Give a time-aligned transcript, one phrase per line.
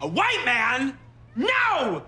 [0.00, 0.98] A white man?
[1.34, 2.02] No!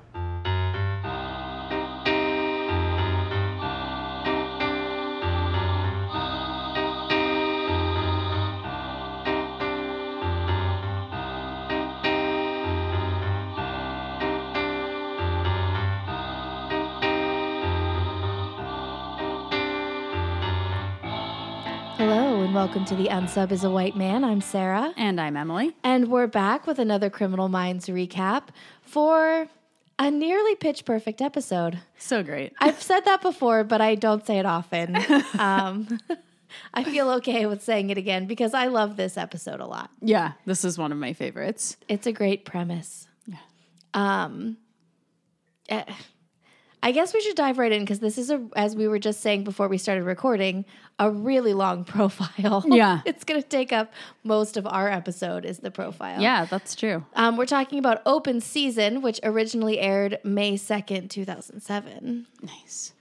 [22.58, 24.24] Welcome to the Unsub is a White Man.
[24.24, 24.92] I'm Sarah.
[24.96, 25.76] And I'm Emily.
[25.84, 28.48] And we're back with another Criminal Minds recap
[28.82, 29.46] for
[29.96, 31.78] a nearly pitch perfect episode.
[31.98, 32.52] So great.
[32.58, 34.96] I've said that before, but I don't say it often.
[35.38, 36.00] Um,
[36.74, 39.90] I feel okay with saying it again because I love this episode a lot.
[40.00, 41.76] Yeah, this is one of my favorites.
[41.86, 43.06] It's a great premise.
[43.28, 43.36] Yeah.
[43.94, 44.56] Um,
[45.68, 45.84] eh,
[46.82, 49.20] I guess we should dive right in because this is a, as we were just
[49.20, 50.64] saying before we started recording,
[50.98, 52.64] a really long profile.
[52.66, 53.00] Yeah.
[53.06, 53.92] it's going to take up
[54.24, 56.20] most of our episode is the profile.
[56.20, 57.04] Yeah, that's true.
[57.14, 62.26] Um, we're talking about Open Season, which originally aired May 2nd, 2007.
[62.42, 62.92] Nice.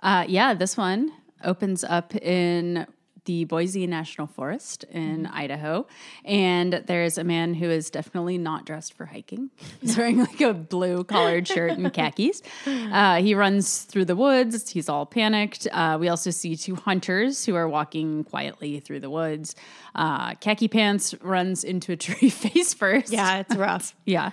[0.00, 1.12] Uh, yeah, this one
[1.44, 2.86] opens up in
[3.24, 5.86] the Boise National Forest in Idaho.
[6.24, 9.50] And there's a man who is definitely not dressed for hiking.
[9.80, 12.42] He's wearing like a blue collared shirt and khakis.
[12.66, 14.70] Uh, he runs through the woods.
[14.70, 15.66] He's all panicked.
[15.70, 19.54] Uh, we also see two hunters who are walking quietly through the woods.
[19.94, 23.12] Uh, khaki pants runs into a tree face first.
[23.12, 23.94] Yeah, it's rough.
[24.04, 24.30] Yeah.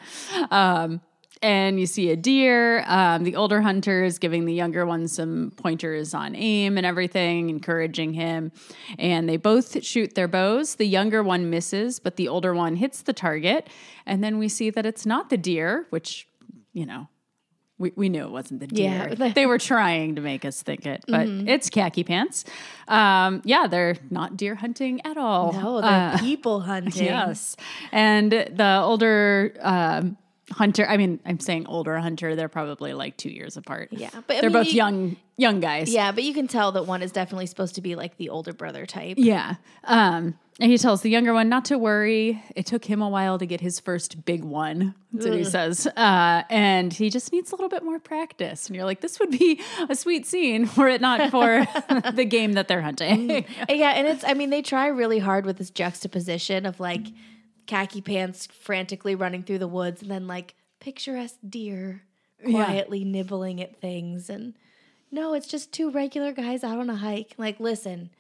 [0.52, 1.00] Um,
[1.42, 2.84] and you see a deer.
[2.86, 7.50] Um, the older hunter is giving the younger one some pointers on aim and everything,
[7.50, 8.52] encouraging him.
[8.98, 10.76] And they both shoot their bows.
[10.76, 13.68] The younger one misses, but the older one hits the target.
[14.06, 16.28] And then we see that it's not the deer, which,
[16.74, 17.08] you know,
[17.78, 19.16] we, we knew it wasn't the deer.
[19.18, 19.30] Yeah.
[19.30, 22.44] they were trying to make us think it, but it's khaki pants.
[22.90, 25.54] Um, yeah, they're not deer hunting at all.
[25.54, 27.06] No, they're people hunting.
[27.06, 27.56] Yes.
[27.94, 30.18] And the older um,
[30.52, 33.90] hunter, I mean, I'm saying older hunter, they're probably like two years apart.
[33.92, 35.90] Yeah, but I they're mean, both you- young, young guys.
[35.94, 38.54] Yeah, but you can tell that one is definitely supposed to be like the older
[38.54, 39.16] brother type.
[39.18, 39.56] Yeah.
[39.84, 42.44] Um, and he tells the younger one not to worry.
[42.54, 44.94] It took him a while to get his first big one.
[45.14, 45.88] That's what he says.
[45.88, 48.68] Uh, and he just needs a little bit more practice.
[48.68, 51.66] And you're like, this would be a sweet scene were it not for
[52.14, 53.46] the game that they're hunting.
[53.70, 57.08] Yeah, and it's I mean they try really hard with this juxtaposition of like
[57.70, 62.02] khaki pants frantically running through the woods and then like picturesque deer
[62.44, 64.54] quietly nibbling at things and
[65.12, 67.34] no, it's just two regular guys out on a hike.
[67.38, 68.12] Like, listen,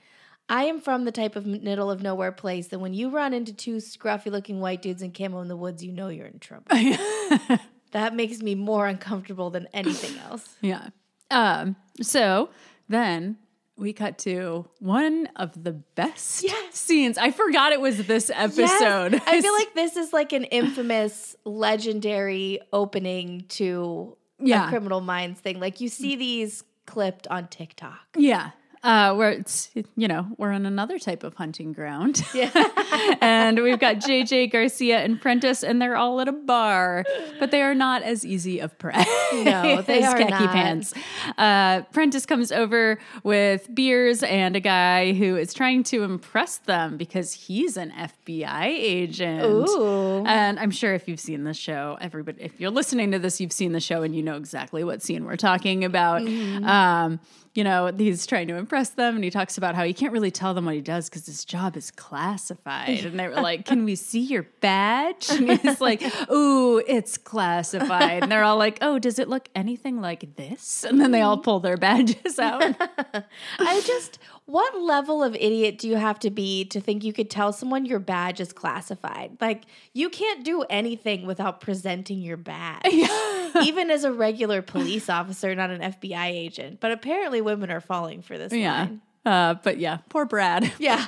[0.47, 3.53] I am from the type of middle of nowhere place that when you run into
[3.53, 6.65] two scruffy looking white dudes in camo in the woods, you know you're in trouble.
[7.91, 10.55] that makes me more uncomfortable than anything else.
[10.61, 10.89] Yeah.
[11.31, 12.49] Um, so
[12.87, 13.37] then
[13.79, 16.75] we cut to one of the best Yes.
[16.77, 17.17] scenes.
[17.17, 18.57] I forgot it was this Yes.
[18.59, 19.15] episode.
[19.25, 24.65] I feel like this is like an infamous, legendary opening to Yeah.
[24.67, 25.59] a Criminal Minds thing.
[25.59, 27.99] Like you see these clipped on TikTok.
[28.17, 28.51] yeah.
[28.81, 32.23] Uh, where it's, you know, we're on another type of hunting ground.
[32.33, 32.51] Yeah.
[33.21, 37.03] and we've got JJ Garcia and Prentiss, and they're all at a bar,
[37.39, 39.03] but they are not as easy of prey.
[39.33, 40.53] No, they are khaki not.
[40.53, 40.93] pants.
[41.37, 46.97] Uh, Prentiss comes over with beers and a guy who is trying to impress them
[46.97, 49.43] because he's an FBI agent.
[49.43, 50.23] Ooh.
[50.25, 53.51] And I'm sure if you've seen the show, everybody, if you're listening to this, you've
[53.51, 56.21] seen the show and you know exactly what scene we're talking about.
[56.21, 56.63] Mm-hmm.
[56.63, 57.19] Um,
[57.55, 60.31] you know, he's trying to impress them and he talks about how he can't really
[60.31, 63.05] tell them what he does because his job is classified.
[63.05, 65.29] And they were like, Can we see your badge?
[65.29, 68.23] And he's like, Ooh, it's classified.
[68.23, 70.83] And they're all like, Oh, does it look anything like this?
[70.83, 72.63] And then they all pull their badges out.
[73.59, 77.29] I just, what level of idiot do you have to be to think you could
[77.29, 79.37] tell someone your badge is classified?
[79.39, 82.81] Like, you can't do anything without presenting your badge.
[83.63, 86.79] Even as a regular police officer, not an FBI agent.
[86.79, 88.79] But apparently, women are falling for this yeah.
[88.79, 89.01] line.
[89.29, 90.71] Uh, but yeah, poor Brad.
[90.79, 91.05] Yeah.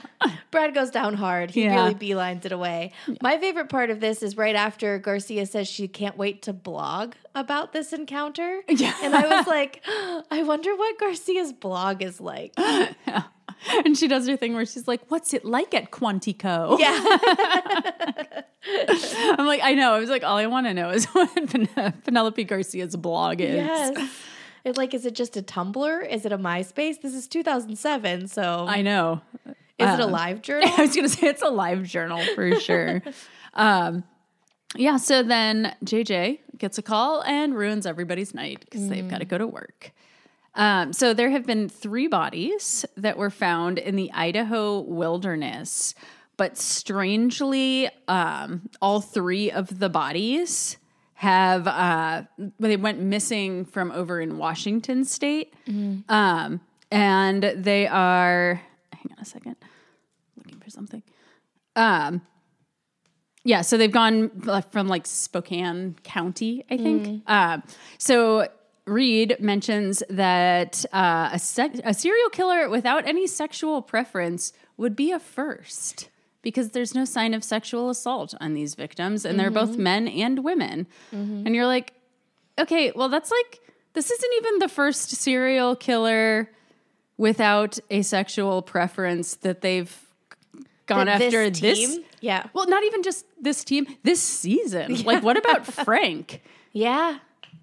[0.51, 1.49] Brad goes down hard.
[1.49, 1.75] He Yeah.
[1.75, 2.91] really beelines it away.
[3.21, 7.13] My favorite part of this is right after Garcia says she can't wait to blog
[7.33, 8.61] about this encounter.
[8.67, 8.93] Yeah.
[9.01, 12.53] And I was like, I wonder what Garcia's blog is like.
[13.85, 16.79] And she does her thing where she's like, What's it like at Quantico?
[16.79, 18.41] Yeah.
[19.37, 19.93] I'm like, I know.
[19.93, 23.55] I was like, all I want to know is what Pen- Penelope Garcia's blog is.
[23.55, 24.09] yes.
[24.63, 26.09] It's like, is it just a Tumblr?
[26.09, 27.01] Is it a MySpace?
[27.01, 28.27] This is 2007.
[28.27, 29.21] So I know.
[29.45, 30.69] is it a um, live journal?
[30.77, 33.01] I was going to say it's a live journal for sure.
[33.53, 34.03] um,
[34.75, 34.97] yeah.
[34.97, 39.37] So then JJ gets a call and ruins everybody's night because they've got to go
[39.37, 39.91] to work.
[40.53, 45.95] Um, so there have been three bodies that were found in the Idaho wilderness
[46.41, 50.77] but strangely, um, all three of the bodies
[51.21, 52.23] have uh,
[52.59, 55.53] they went missing from over in Washington State,
[56.09, 56.59] um,
[56.89, 58.59] and they are.
[58.91, 59.55] Hang on a second,
[60.35, 61.03] looking for something.
[61.75, 62.23] Um,
[63.43, 67.21] yeah, so they've gone uh, from like Spokane County, I think.
[67.27, 67.61] Um,
[67.99, 68.47] so
[68.87, 75.11] Reid mentions that uh, a, sec- a serial killer without any sexual preference would be
[75.11, 76.09] a first
[76.41, 79.83] because there's no sign of sexual assault on these victims, and they're both mm-hmm.
[79.83, 80.87] men and women.
[81.13, 81.45] Mm-hmm.
[81.45, 81.93] And you're like,
[82.59, 83.59] okay, well, that's like,
[83.93, 86.49] this isn't even the first serial killer
[87.17, 89.95] without a sexual preference that they've
[90.87, 91.99] gone That after this this.
[92.21, 92.47] Yeah.
[92.53, 94.95] Well, not even just this team, this season.
[95.05, 96.41] Like, what about Frank?
[96.71, 97.19] Yeah.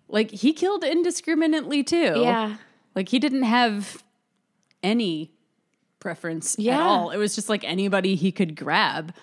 [0.09, 2.15] Like, he killed indiscriminately too.
[2.17, 2.57] Yeah.
[2.95, 4.03] Like, he didn't have
[4.83, 5.33] any
[6.00, 6.81] preference at Yeah.
[6.81, 7.11] all.
[7.11, 9.15] It was just like anybody he could grab.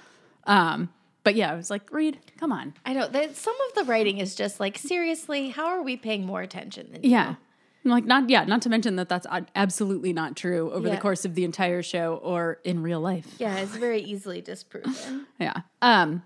[0.46, 0.90] Um,
[1.24, 2.74] but yeah, I was like, Reid, come on.
[2.86, 6.26] I know that some of the writing is just like, seriously, how are we paying
[6.26, 7.10] more attention than you?
[7.12, 7.36] Yeah.
[7.84, 11.24] I'm Like not yeah, not to mention that that's absolutely not true over the course
[11.24, 13.28] of the entire show or in real life.
[13.38, 15.28] Yeah, it's very easily disproven.
[15.40, 15.62] Yeah.
[15.84, 16.24] Um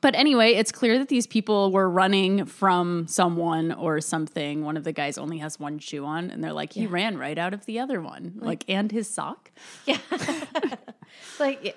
[0.00, 4.64] but anyway, it's clear that these people were running from someone or something.
[4.64, 7.38] One of the guys only has one shoe on, and they're like, he ran right
[7.38, 9.50] out of the other one, like, and his sock.
[9.86, 9.98] yeah.
[11.40, 11.72] like, yeah.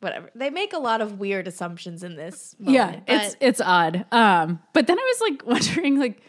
[0.00, 0.30] Whatever.
[0.34, 3.04] They make a lot of weird assumptions in this moment.
[3.06, 4.06] yeah, it's it's odd.
[4.10, 6.22] Um, but then I was like wondering, like,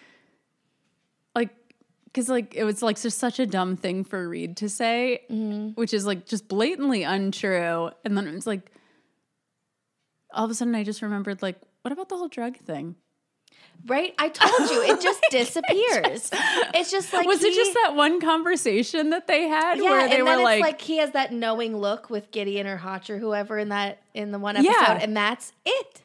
[1.33, 1.51] like,
[2.03, 5.21] because like it was like just such a dumb thing for Reid to say,
[5.75, 7.91] which is like just blatantly untrue.
[8.03, 8.69] And then it was like,
[10.33, 12.95] all of a sudden, I just remembered, like, what about the whole drug thing?
[13.87, 14.13] right.
[14.19, 16.29] I told you, it just disappears.
[16.75, 20.15] it's just like was it just that one conversation that they had Yeah, where they
[20.15, 23.09] and were then it's like, like, he has that knowing look with Gideon or Hotch
[23.09, 24.99] or whoever in that in the one episode, Yeah.
[25.01, 26.01] and that's it.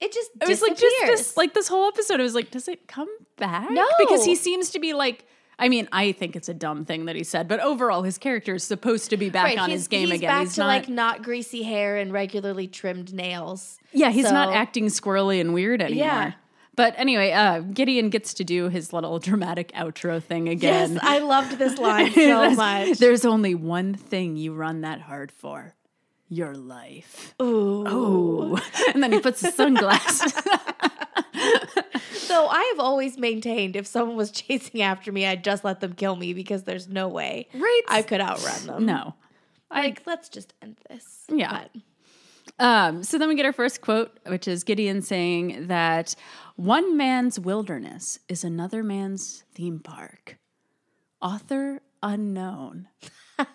[0.00, 2.18] It just it was like just this, like this whole episode.
[2.18, 3.70] It was like, does it come back?
[3.70, 3.86] No.
[4.00, 5.24] because he seems to be like.
[5.58, 8.54] I mean, I think it's a dumb thing that he said, but overall, his character
[8.54, 10.30] is supposed to be back on his game he's again.
[10.30, 13.78] Back he's to not, like not greasy hair and regularly trimmed nails.
[13.92, 16.04] yeah, he's not acting squirrely and weird anymore.
[16.06, 16.32] Yeah.
[16.74, 20.94] But anyway, uh, Gideon gets to do his little dramatic outro thing again.
[20.94, 22.98] Yes, I loved this line so much.
[22.98, 25.74] There's only one thing you run that hard for
[26.28, 27.34] your life.
[27.42, 27.86] Ooh.
[27.86, 28.58] Ooh.
[28.94, 30.32] and then he puts his sunglasses.
[32.32, 35.92] So I have always maintained if someone was chasing after me, I'd just let them
[35.92, 37.82] kill me because there's no way Right.
[37.88, 38.86] I could outrun them.
[38.86, 39.14] no.
[39.70, 41.24] Like, let's just end this.
[41.28, 41.64] Yeah.
[41.72, 41.82] But-
[42.58, 46.14] Um, so then we get our first quote, which is Gideon saying that
[46.56, 50.38] one man's wilderness is another man's theme park.
[51.20, 52.88] Author unknown.
[53.38, 53.46] wow.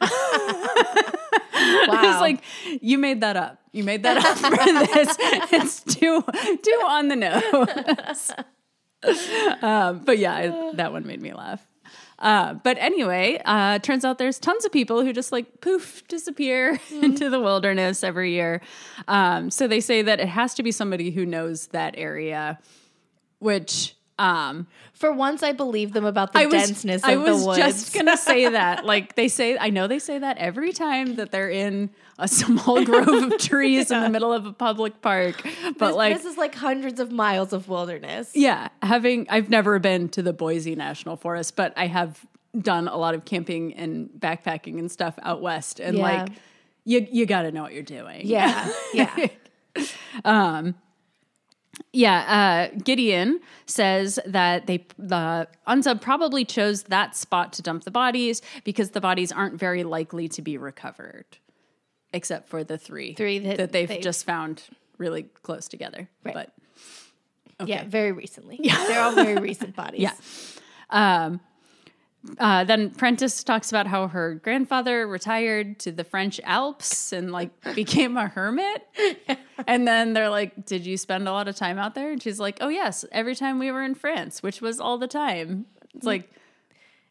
[1.53, 2.44] It's like
[2.81, 3.59] you made that up.
[3.71, 5.15] You made that up for this.
[5.53, 8.31] It's too too on the nose.
[9.61, 11.65] um, but yeah, I, that one made me laugh.
[12.19, 16.79] Uh, but anyway, uh, turns out there's tons of people who just like poof disappear
[16.91, 18.61] into the wilderness every year.
[19.07, 22.59] Um, so they say that it has to be somebody who knows that area,
[23.39, 27.40] which um, For once, I believe them about the I was, denseness of I was
[27.42, 27.60] the woods.
[27.60, 28.86] just gonna say that.
[28.86, 32.84] Like they say, I know they say that every time that they're in a small
[32.84, 35.42] grove of trees in the middle of a public park.
[35.78, 38.31] But this, like, this is like hundreds of miles of wilderness.
[38.34, 42.26] yeah, having I've never been to the Boise National Forest, but I have
[42.59, 46.04] done a lot of camping and backpacking and stuff out west, and Yeah.
[46.24, 46.31] like,
[46.86, 48.21] you you got to know what you're doing.
[48.26, 48.71] Yeah.
[48.94, 49.28] Yeah.
[51.94, 57.92] Yeah, uh, Gideon says that they the unsubs probably chose that spot to dump the
[57.92, 61.26] bodies because the bodies aren't very likely to be recovered,
[62.14, 64.64] except for the three, Three that that they've they've- just found
[64.98, 66.10] really close together.
[66.24, 66.34] Right.
[66.34, 67.84] But Yeah.
[67.86, 68.60] Very recently.
[68.62, 68.76] Yeah.
[68.88, 70.02] They're all very recent bodies.
[70.02, 70.14] yeah.
[70.90, 71.40] Um,
[72.40, 77.50] uh, then Prentice talks about how her grandfather retired to the French Alps and like
[77.76, 78.88] became a hermit.
[79.66, 82.12] And then they're like, Did you spend a lot of time out there?
[82.12, 85.07] And she's like, Oh, yes, every time we were in France, which was all the
[85.07, 85.66] time.
[85.96, 86.30] It's like,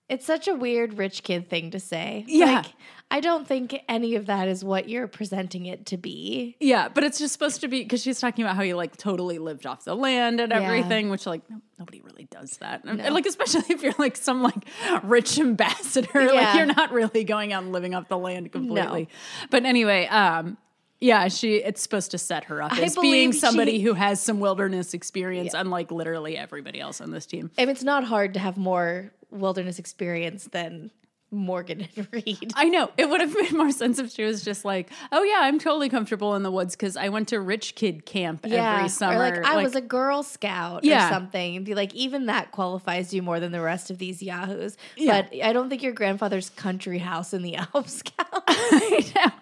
[0.09, 2.25] It's such a weird rich kid thing to say.
[2.29, 2.47] Yeah.
[2.57, 2.67] Like,
[3.11, 6.57] I don't think any of that is what you're presenting it to be.
[6.61, 9.39] yeah, but it's just supposed to be because she's talking about how you like totally
[9.39, 10.61] lived off the land and Yeah.
[10.61, 12.85] everything, which like no, nobody really does that.
[12.85, 14.65] And, and, like especially if you're like some like
[15.05, 19.09] rich ambassador, like you're not really going out and living off the land completely.
[19.51, 20.57] But anyway, um
[20.99, 24.21] yeah, she it's supposed to set her up I as being somebody she- who has
[24.21, 27.51] some wilderness experience, unlike literally everybody else on this team.
[27.59, 30.91] And it's not hard to have more wilderness experience than
[31.33, 32.53] Morgan and Reid.
[32.55, 35.39] I know it would have made more sense if she was just like, "Oh yeah,
[35.41, 39.17] I'm totally comfortable in the woods because I went to rich kid camp every summer."
[39.17, 41.09] Or like I was a Girl Scout Yeah.
[41.09, 41.57] or something.
[41.57, 44.77] And be like, even that qualifies you more than the rest of these yahoos.
[44.97, 45.23] Yeah.
[45.23, 48.31] But I don't think your grandfather's country house in the Alps counts.
[48.49, 49.33] I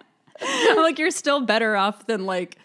[0.75, 0.83] know.
[0.83, 2.57] Like you're still better off than like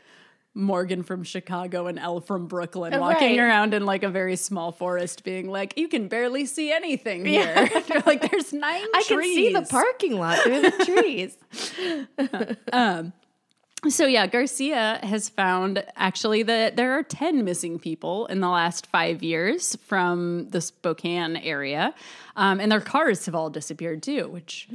[0.55, 3.39] Morgan from Chicago and Elle from Brooklyn walking Right.
[3.39, 7.69] around in like a very small forest, being like, "You can barely see anything here."
[7.87, 11.37] You're like, "There's nine I can see the parking lot through the trees.
[12.73, 13.13] um,
[13.87, 18.87] So yeah, Garcia has found actually that there are 10 missing people in the last
[18.87, 21.93] five years from the Spokane area.
[22.35, 24.67] Um, and their cars have all disappeared too, which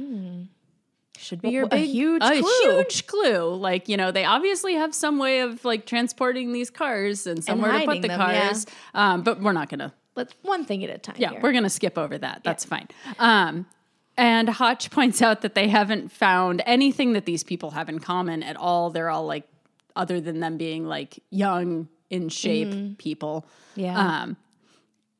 [1.19, 1.65] should be your.
[1.65, 2.49] A big huge a clue.
[2.61, 3.55] huge clue.
[3.55, 7.79] Like, you know, they obviously have some way of like transporting these cars and somewhere
[7.79, 8.47] to put the them, yeah.
[8.47, 8.65] cars.
[8.93, 11.15] Um, but we're not gonna Let's one thing at a time.
[11.17, 11.39] yeah, here.
[11.41, 12.41] we're going to skip over that.
[12.43, 12.87] That's fine.
[13.19, 13.65] Um,
[14.17, 18.41] and Hotch points out that they haven't found anything that these people have in common
[18.41, 18.89] at all.
[18.89, 19.43] They're all like,
[19.95, 23.45] other than them being like young, in shape people.
[23.75, 23.97] Yeah.
[23.97, 24.37] Um,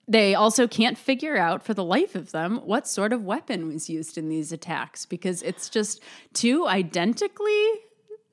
[0.07, 3.89] they also can't figure out for the life of them what sort of weapon was
[3.89, 6.01] used in these attacks because it's just
[6.33, 7.65] two identically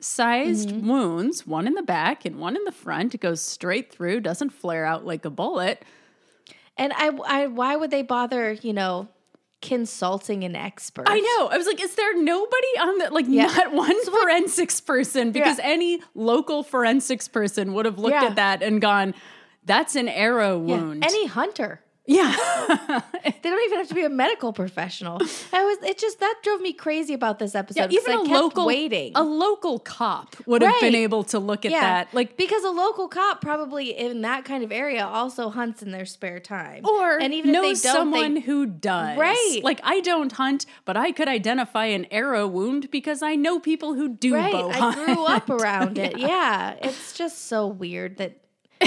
[0.00, 0.88] sized mm-hmm.
[0.88, 3.14] wounds, one in the back and one in the front.
[3.14, 5.84] It goes straight through, doesn't flare out like a bullet.
[6.76, 9.08] And I, I, why would they bother, you know,
[9.60, 11.06] consulting an expert?
[11.08, 11.48] I know.
[11.48, 13.46] I was like, is there nobody on the like Yeah.
[13.46, 15.32] not one forensics person?
[15.32, 15.66] Because Yeah.
[15.66, 18.26] any local forensics person would have looked Yeah.
[18.26, 19.14] at that and gone,
[19.64, 20.76] "That's an arrow Yeah.
[20.76, 21.80] wound." Any hunter.
[22.04, 22.34] yeah,
[23.24, 25.20] They don't even have to be a medical professional.
[25.52, 25.78] I was.
[25.88, 27.92] It just that drove me crazy about this episode.
[27.92, 28.00] yeah.
[28.00, 29.12] Even I a local waiting.
[29.14, 32.12] a local cop would have been able to look at that.
[32.12, 36.04] Like, because a local cop probably in that kind of area also hunts in their
[36.04, 39.16] spare time, or and even knows if they don't, someone they, who does.
[39.16, 39.60] Right.
[39.62, 43.94] Like, I don't hunt, but I could identify an arrow wound because I know people
[43.94, 44.52] who do right.
[44.52, 44.96] I hunt.
[44.96, 46.18] grew up around it.
[46.22, 48.38] Yeah, it's just so weird that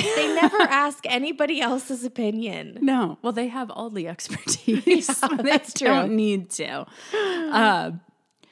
[0.02, 2.80] they never ask anybody else's opinion.
[2.82, 5.08] No, well, they have all the expertise.
[5.22, 5.88] they that's true.
[5.88, 6.86] don't need to.
[7.14, 8.02] Um,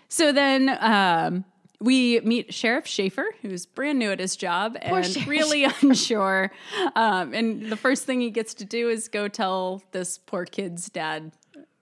[0.08, 1.46] so then um,
[1.80, 6.52] we meet Sheriff Schaefer, who's brand new at his job and Sheriff really unsure.
[6.96, 10.90] Um, and the first thing he gets to do is go tell this poor kid's
[10.90, 11.32] dad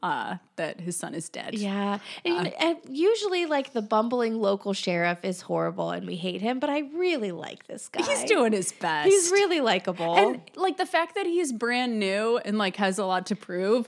[0.03, 1.53] uh, that his son is dead.
[1.53, 6.60] Yeah, and, and usually like the bumbling local sheriff is horrible and we hate him,
[6.60, 8.03] but I really like this guy.
[8.03, 9.10] He's doing his best.
[9.10, 10.15] He's really likable.
[10.15, 13.88] and like the fact that he's brand new and like has a lot to prove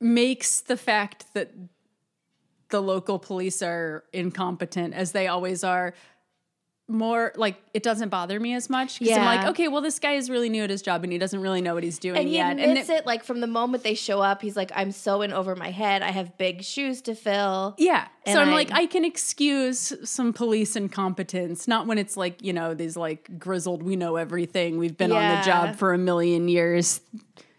[0.00, 1.52] makes the fact that
[2.70, 5.94] the local police are incompetent as they always are
[6.92, 10.12] more like it doesn't bother me as much because I'm like okay well this guy
[10.12, 12.28] is really new at his job and he doesn't really know what he's doing and
[12.28, 14.42] he yet admits it, it like from the moment they show up.
[14.42, 16.02] He's like, "I'm so in over my head.
[16.02, 19.92] I have big shoes to fill." yeah And so I'm I- like I can excuse
[20.04, 24.78] some police incompetence not when it's like you know these like grizzled we know everything
[24.78, 27.00] we've been on the job for a million years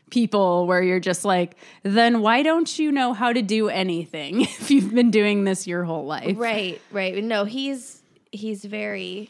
[0.09, 4.69] people where you're just like then why don't you know how to do anything if
[4.69, 7.23] you've been doing this your whole life Right, right.
[7.23, 8.02] No, he's
[8.33, 9.29] he's very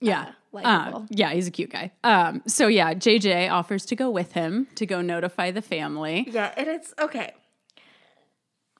[0.00, 1.02] yeah likable.
[1.02, 4.66] Uh, yeah he's a cute guy um so yeah jj offers to go with him
[4.74, 7.32] to go notify the family Yeah, and it's okay.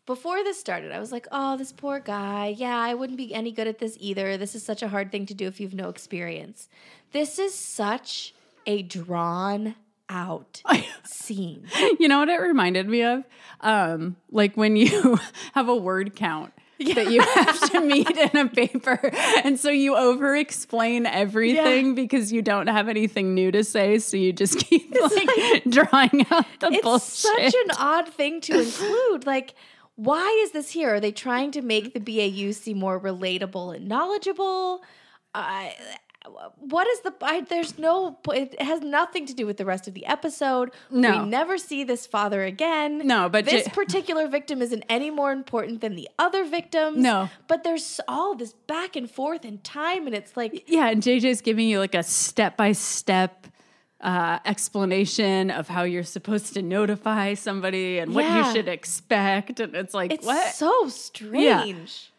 [0.07, 2.55] Before this started, I was like, oh, this poor guy.
[2.57, 4.39] Yeah, I wouldn't be any good at this either.
[4.39, 6.71] This is such a hard thing to do if you've no experience.
[7.13, 8.33] This is such
[8.67, 9.75] a drawn
[10.09, 10.63] out
[11.05, 11.67] scene.
[12.01, 13.25] you know what it reminded me of
[13.61, 15.19] um like when you
[15.53, 16.55] have a word count
[16.95, 19.11] that you have to meet in a paper
[19.45, 24.17] and so you over explain everything because you don't have anything new to say so
[24.17, 28.61] you just keep like, drawing out the It's bullshit It's such an odd thing to
[28.63, 29.27] include.
[29.27, 29.55] Like,
[29.97, 30.95] why is this here?
[30.95, 34.83] Are they trying to make the BAU seem more relatable and knowledgeable?
[35.35, 35.75] I
[36.59, 39.95] what is the I, there's no it has nothing to do with the rest of
[39.95, 41.23] the episode No.
[41.23, 45.33] we never see this father again No, but this J- particular victim isn't any more
[45.33, 47.31] important than the other victims No.
[47.47, 51.41] but there's all this back and forth in time and it's like yeah and jj's
[51.41, 53.47] giving you like a step-by-step
[54.01, 59.75] uh, explanation of how you're supposed to notify somebody and what you should expect and
[59.75, 62.11] it's like it's what so strange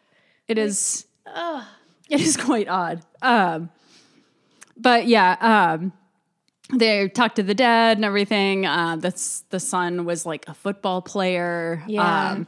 [0.48, 1.06] It is.
[1.26, 1.64] ugh.
[2.10, 3.02] It is quite odd.
[3.22, 3.70] Um,
[4.80, 5.92] but yeah, um,
[6.72, 8.66] they talked to the dad and everything.
[8.66, 11.82] Uh, that's the son was like a football player.
[11.86, 12.30] Yeah.
[12.30, 12.46] Um,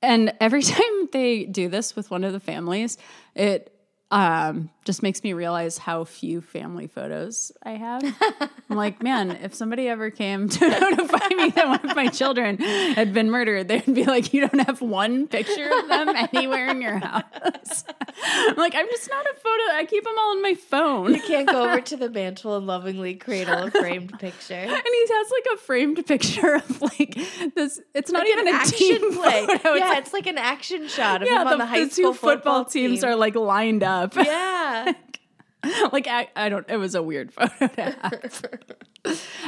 [0.00, 2.98] and every time they do this with one of the families,
[3.34, 3.72] it
[4.10, 8.02] um, just makes me realize how few family photos I have.
[8.68, 12.58] I'm like, man, if somebody ever came to notify me that one of my children
[12.58, 16.80] had been murdered, they'd be like, you don't have one picture of them anywhere in
[16.82, 17.84] your house.
[18.24, 19.76] I'm like, I'm just not a photo.
[19.76, 21.14] I keep them all in my phone.
[21.14, 24.54] You can't go over to the mantle and lovingly cradle a framed picture.
[24.54, 27.16] And he has like a framed picture of like
[27.54, 27.80] this.
[27.94, 29.46] It's not Like even an a action team play.
[29.46, 29.74] photo.
[29.74, 31.90] yeah, it's like, it's like an action shot of yeah, him on the, high the
[31.90, 32.90] school two football, team.
[32.90, 34.14] teams are like lined up.
[34.16, 34.71] Yeah.
[35.92, 36.68] like I, I don't.
[36.68, 38.42] It was a weird photo to have.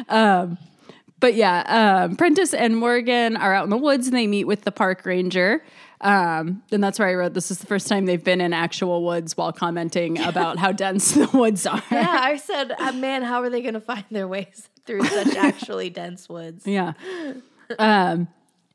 [0.09, 0.59] um,
[1.21, 4.63] but yeah, um, Prentiss and Morgan are out in the woods and they meet with
[4.63, 5.65] the park ranger.
[6.01, 9.03] Um, and that's where I wrote this is the first time they've been in actual
[9.05, 11.83] woods while commenting about how dense the woods are.
[11.91, 15.35] Yeah, I said, uh, man, how are they going to find their ways through such
[15.37, 16.67] actually dense woods?
[16.67, 16.93] Yeah.
[17.79, 18.29] Um,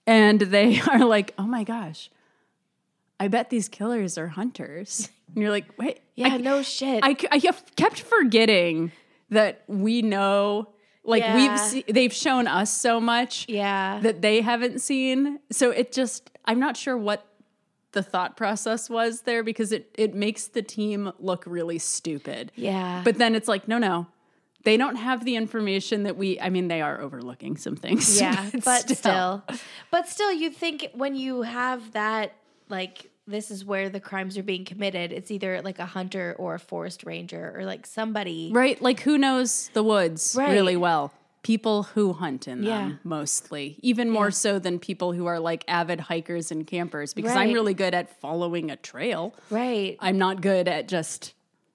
[0.07, 2.09] and they are like, oh my gosh,
[3.19, 5.09] I bet these killers are hunters.
[5.35, 7.01] And you're like, wait, Yeah, I, no shit.
[7.03, 7.39] I, I
[7.75, 8.91] kept forgetting
[9.29, 10.69] that we know,
[11.03, 11.35] like Yeah.
[11.35, 13.99] we've se- they've shown us so much yeah.
[14.01, 15.37] that they haven't seen.
[15.51, 17.27] So it just, I'm not sure what
[17.91, 22.51] the thought process was there because it it makes the team look really stupid.
[22.55, 23.01] yeah.
[23.03, 24.07] But then it's like, no, no.
[24.63, 28.19] They don't have the information that we I mean they are overlooking some things.
[28.21, 29.43] yeah, but still.
[29.91, 32.33] But still, you'd think when you have that,
[32.69, 36.55] like, this is where the crimes are being committed, it's either like a hunter or
[36.55, 38.49] a forest ranger or like somebody.
[38.53, 38.81] Right?
[38.81, 40.51] Like who knows the woods Right.
[40.51, 41.13] really well?
[41.43, 42.95] People who hunt in them Yeah.
[43.03, 43.77] mostly.
[43.81, 47.73] Even more so than people who are like avid hikers and campers because I'm really
[47.73, 49.33] good at following a trail.
[49.49, 49.95] Right.
[49.99, 51.33] I'm not good at just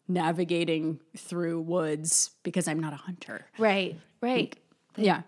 [0.08, 3.46] navigating through woods because I'm not a hunter.
[3.58, 3.96] Right.
[4.20, 4.54] Right.
[4.96, 5.22] Yeah.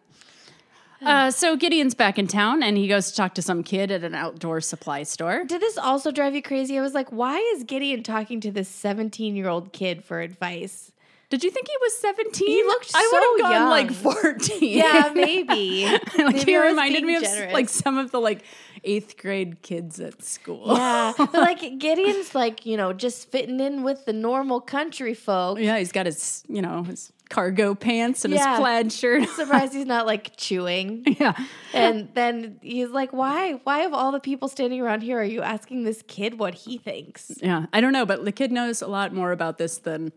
[1.04, 4.02] Uh, so Gideon's back in town and he goes to talk to some kid at
[4.02, 5.44] an outdoor supply store.
[5.44, 6.78] Did this also drive you crazy?
[6.78, 10.92] I was like, why is Gideon talking to this 17 year old kid for advice?
[11.28, 12.46] Did you think he was 17?
[12.46, 13.70] He looked I would so have gone young.
[13.70, 14.58] like 14.
[14.60, 15.84] Yeah, maybe.
[16.16, 18.44] like Maybe he reminded me of like some of the like
[18.84, 20.76] eighth grade kids at school.
[20.76, 21.12] Yeah.
[21.18, 25.58] But like Gideon's like, you know, just fitting in with the normal country folk.
[25.58, 28.50] Yeah, he's got his, you know, his cargo pants and Yeah.
[28.52, 29.28] his plaid shirt.
[29.30, 31.04] Surprised he's not like chewing.
[31.20, 31.32] yeah.
[31.74, 33.54] And then he's like, why?
[33.64, 36.78] Why of all the people standing around here are you asking this kid what he
[36.78, 37.32] thinks?
[37.42, 37.66] Yeah.
[37.72, 40.12] I don't know, but the kid knows a lot more about this than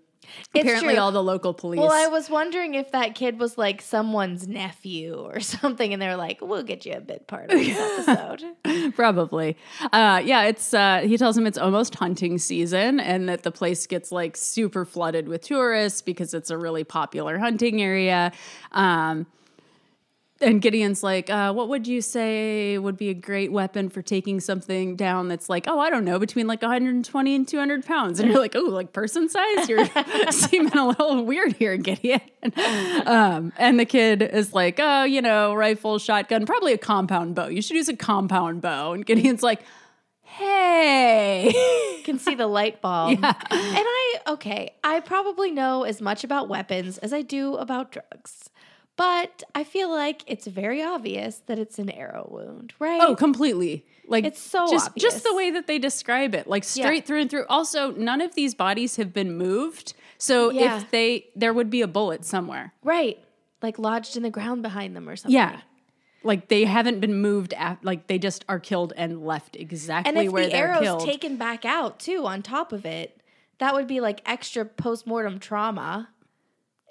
[0.53, 1.01] It's apparently true.
[1.01, 1.79] all the local police.
[1.79, 6.15] Well, I was wondering if that kid was like someone's nephew or something, and they're
[6.17, 8.43] like, "We'll get you a bit part of this episode."
[8.95, 9.57] Probably.
[9.91, 13.87] Uh, yeah, it's uh, he tells him it's almost hunting season and that the place
[13.87, 18.31] gets like super flooded with tourists because it's a really popular hunting area.
[18.71, 19.25] Um,
[20.41, 24.39] and Gideon's like, uh, what would you say would be a great weapon for taking
[24.39, 28.19] something down that's like, oh, I don't know, between like 120 and 200 pounds?
[28.19, 29.67] And you're like, oh, like person size?
[29.67, 29.85] You're
[30.31, 32.21] seeming a little weird here, Gideon.
[33.05, 37.47] Um, and the kid is like, oh, you know, rifle, shotgun, probably a compound bow.
[37.47, 38.93] You should use a compound bow.
[38.93, 39.61] And Gideon's like,
[40.21, 41.53] hey.
[42.05, 43.19] can see the light bulb.
[43.51, 48.49] And I, okay, I probably know as much about weapons as I do about drugs.
[48.99, 52.99] But I feel like it's very obvious that it's an arrow wound, right?
[53.01, 53.85] Oh, completely.
[54.07, 57.01] Like It's so just just the way that they describe it, like straight Yeah.
[57.07, 57.45] through and through.
[57.47, 60.77] Also, none of these bodies have been moved, so Yeah.
[60.77, 62.73] if they there would be a bullet somewhere.
[62.83, 63.17] right.
[63.61, 65.33] Like lodged in the ground behind them or something.
[65.35, 65.61] Yeah,
[66.23, 67.53] like they haven't been moved.
[67.57, 70.81] Af- like they just are killed and left exactly And if where the they're arrow's
[70.81, 71.05] killed.
[71.05, 73.21] taken back out too, on top of it,
[73.59, 76.09] that would be like extra postmortem trauma.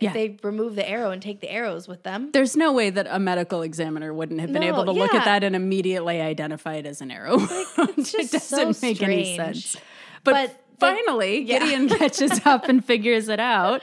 [0.00, 0.08] Yeah.
[0.10, 2.30] If they remove the arrow and take the arrows with them.
[2.32, 5.24] There's no way that a medical examiner wouldn't have been No, able to look at
[5.24, 7.36] that and immediately identify it as an arrow.
[7.40, 9.76] it's it doesn't so make any sense.
[10.24, 11.58] But, But the- finally, yeah.
[11.60, 13.82] Gideon catches up and figures it out.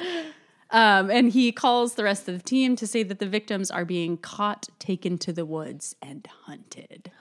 [0.71, 3.86] Um, and he calls the rest of the team to say that the victims are
[3.86, 7.12] being caught, taken to the woods, and hunted.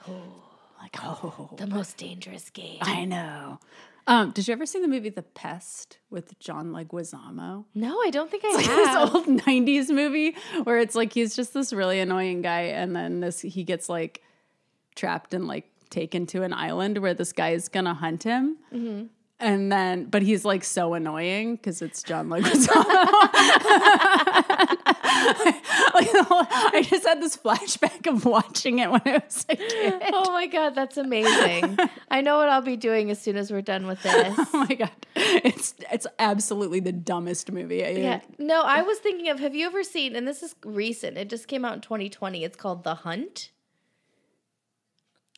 [0.81, 2.79] Like, oh, The most dangerous game.
[2.81, 3.59] I know.
[4.07, 7.65] Um, did you ever see the movie The Pest with John Leguizamo?
[7.73, 11.53] No, I don't think I saw this old 90s movie where it's like he's just
[11.53, 14.21] this really annoying guy and then this he gets like
[14.95, 18.57] trapped and like taken to an island where this guy is gonna hunt him
[19.39, 22.73] and then but he's like so annoying because it's john leguizamo
[25.93, 29.93] like, whole- i just had this flashback of watching it when i was a kid
[30.17, 31.77] Oh my god, that's amazing.
[32.09, 34.37] I know what I'll be doing as soon as we're done with this.
[34.53, 38.21] oh my god it's it's absolutely the dumbest movie I, Yeah.
[38.37, 41.17] No, I was thinking of have you ever seen and this is recent.
[41.17, 42.43] It just came out in 2020.
[42.43, 43.51] It's called The Hunt.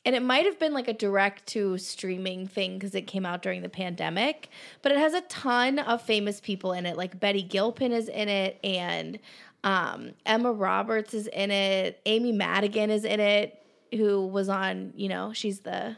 [0.08, 3.42] And it might have been like a direct to streaming thing because it came out
[3.42, 4.48] during the pandemic.
[4.82, 8.30] But it has a ton of famous people in it, like Betty Gilpin is in
[8.30, 9.20] it, and
[9.66, 12.00] um, Emma Roberts is in it.
[12.06, 15.98] Amy Madigan is in it, who was on, you know, she's the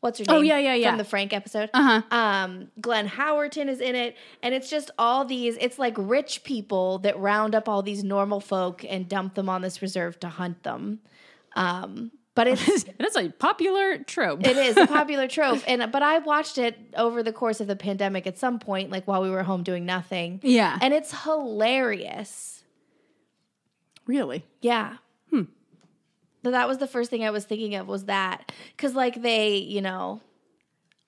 [0.00, 0.38] what's her name?
[0.38, 0.90] Oh, yeah, yeah, yeah.
[0.90, 1.70] From the Frank episode.
[1.72, 2.02] Uh-huh.
[2.10, 5.56] Um, Glenn Howerton is in it, and it's just all these.
[5.60, 9.62] It's like rich people that round up all these normal folk and dump them on
[9.62, 10.98] this reserve to hunt them.
[11.54, 14.46] Um, but it's That's a popular trope.
[14.46, 17.74] it is a popular trope, and but I watched it over the course of the
[17.74, 20.38] pandemic at some point, like while we were home doing nothing.
[20.44, 20.78] Yeah.
[20.80, 22.62] and it's hilarious.
[24.06, 24.44] really?
[24.60, 24.98] Yeah.
[26.44, 29.56] So that was the first thing I was thinking of was that because like they,
[29.56, 30.20] you know,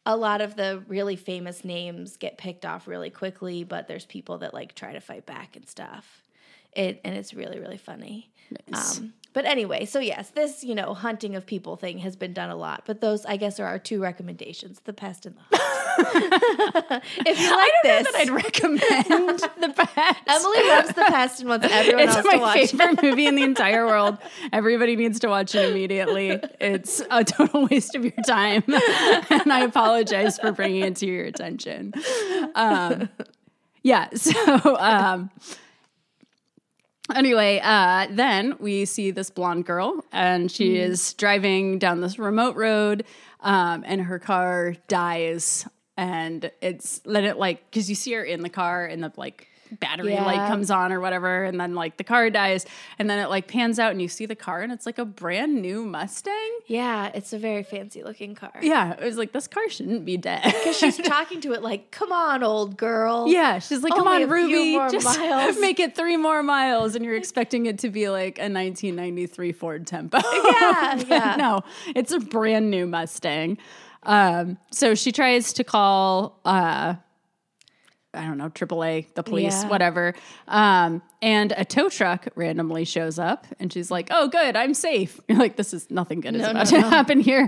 [0.05, 4.39] a lot of the really famous names get picked off really quickly, but there's people
[4.39, 6.25] that like try to fight back and stuff.
[6.73, 8.33] It and it's really really funny.
[8.69, 8.99] Nice.
[8.99, 12.51] Um, but anyway, so yes, this you know hunting of people thing has been done
[12.51, 12.83] a lot.
[12.87, 17.03] But those I guess are our two recommendations: the pest and the hunt.
[17.27, 18.81] if you like this, I'd recommend
[19.61, 20.19] the pest.
[20.27, 22.57] Emily loves the pest and wants everyone it's else to watch.
[22.57, 22.71] it.
[22.71, 24.19] favorite movie in the entire world.
[24.53, 26.41] Everybody needs to watch it immediately.
[26.61, 28.65] It's a total waste of your time,
[29.31, 31.93] and I apologize for bringing it to your attention.
[32.55, 33.09] Um,
[33.83, 34.09] yeah.
[34.15, 35.31] So um,
[37.15, 42.57] anyway, uh, then we see this blonde girl, and she is driving down this remote
[42.57, 43.05] road,
[43.41, 45.67] um, and her car dies,
[45.97, 49.49] and it's let it like because you see her in the car, in the like
[49.81, 50.25] battery Yeah.
[50.25, 52.67] light comes on or whatever, and then like the car dies,
[52.99, 55.05] and then it like pans out, and you see the car, and it's like a
[55.05, 56.35] brand new Mustang.
[56.67, 58.53] Yeah, it's a very fancy looking car.
[58.63, 60.43] Yeah, it was like this car shouldn't be dead.
[60.65, 64.25] Cuz she's talking to it like, "Come on, old girl." Yeah, she's like, "Come Only
[64.25, 68.09] on, Ruby, just miles." make it three more miles." And you're expecting it to be
[68.09, 70.19] like a 1993 Ford Tempo.
[70.61, 71.35] Yeah, yeah.
[71.39, 71.61] No,
[71.95, 73.59] it's a brand new Mustang.
[74.05, 76.95] Um, so she tries to call, uh,
[78.15, 79.69] I don't know, AAA, the police, Yeah.
[79.69, 80.15] whatever.
[80.49, 85.21] Um, and a tow truck randomly shows up, and she's like, "Oh, good, I'm safe."
[85.29, 86.89] You're like, "This is nothing good is No, about no, to no.
[86.89, 87.47] happen here."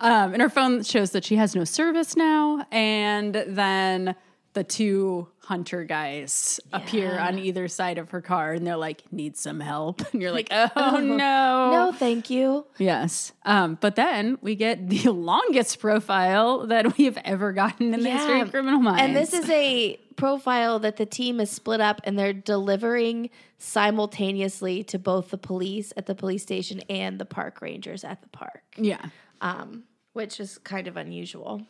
[0.00, 4.14] Um, and her phone shows that she has no service now, and then
[4.54, 9.36] the two hunter guys appear on either side of her car, and they're like, "Need
[9.36, 12.66] some help?" And you're like, "Oh no, No, thank you.
[12.78, 13.32] Yes.
[13.44, 18.10] Um, but then we get the longest profile that we have ever gotten in the
[18.10, 19.02] history of criminal minds.
[19.02, 24.82] And this is a profile that the team is split up and they're delivering simultaneously
[24.84, 28.62] to both the police at the police station and the park rangers at the park,
[28.76, 29.06] yeah.
[29.40, 29.84] um,
[30.18, 31.62] which is kind of unusual.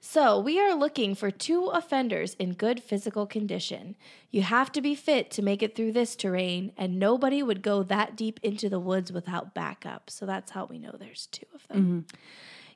[0.00, 3.96] So, we are looking for two offenders in good physical condition.
[4.30, 7.82] You have to be fit to make it through this terrain, and nobody would go
[7.82, 10.10] that deep into the woods without backup.
[10.10, 11.76] So, that's how we know there's two of them.
[11.76, 12.16] Mm-hmm.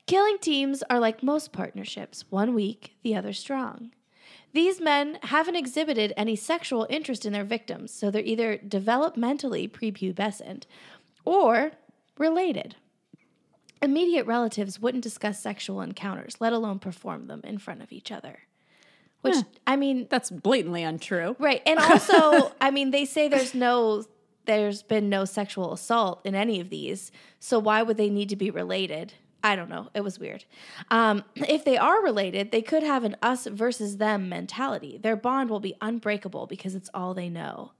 [0.09, 3.93] Killing teams are like most partnerships one weak, the other strong.
[4.53, 10.65] These men haven't exhibited any sexual interest in their victims, so they're either developmentally prepubescent
[11.25, 11.71] or
[12.19, 12.75] related.
[13.83, 18.41] Immediate relatives wouldn't discuss sexual encounters, let alone perform them in front of each other.
[19.23, 21.37] Which, I mean, That's blatantly untrue.
[21.39, 21.63] Right.
[21.67, 24.05] And also, I mean, they say there's no
[24.45, 27.13] there's been no sexual assault in any of these.
[27.39, 29.15] So why would they need to be related?
[29.45, 29.89] I don't know.
[29.95, 30.45] It was weird.
[30.91, 34.99] Um, if they are related, they could have an us versus them mentality.
[34.99, 37.73] Their bond will be unbreakable because it's all they know.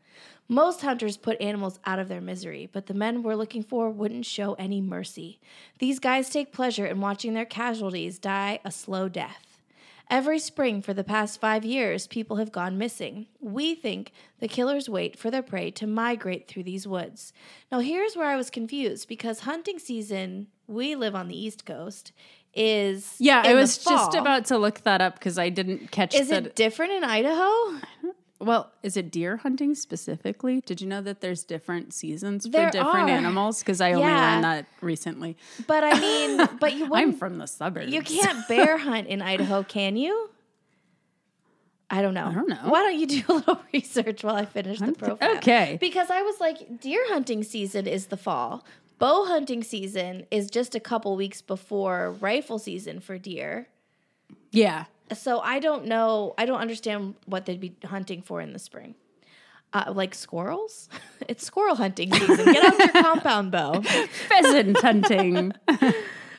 [0.53, 4.27] Most hunters put animals out of their misery, but the men we're looking for wouldn't
[4.27, 5.41] show any mercy.
[5.79, 9.63] These guys take pleasure in watching their casualties die a slow death.
[10.11, 13.29] Every spring for the past five years, people have gone missing.
[13.41, 17.33] We think the killers wait for their prey to migrate through these woods.
[17.71, 22.13] Now, here's where I was confused because hunting season, we live on the East Coast,
[22.53, 23.15] is.
[23.19, 26.49] Yeah, I was just about to look that up because I didn't catch Is that.
[26.49, 27.81] it different in Idaho?
[28.43, 30.61] Well, is it deer hunting specifically?
[30.67, 33.09] Did you know that there's different seasons for different are.
[33.09, 33.61] animals?
[33.61, 34.21] Because I only Yeah.
[34.33, 35.37] learned that recently.
[35.67, 37.93] But I mean, but you I'm from the suburbs.
[37.93, 40.29] You can't bear hunt in Idaho, can you?
[41.91, 42.27] I don't know.
[42.27, 42.57] I don't know.
[42.71, 45.37] Why don't you do a little research while I finish the profile?
[45.37, 45.77] okay.
[45.81, 48.65] Because I was like, deer hunting season is the fall.
[48.99, 53.69] Bow hunting season is just a couple weeks before rifle season for deer.
[54.53, 54.85] Yeah.
[55.15, 56.35] So I don't know.
[56.39, 58.95] I don't understand what they'd be hunting for in the spring.
[59.73, 60.89] Uh, like squirrels?
[61.29, 62.53] it's squirrel hunting season.
[62.53, 63.81] Get out your compound bow.
[64.29, 65.53] Pheasant hunting.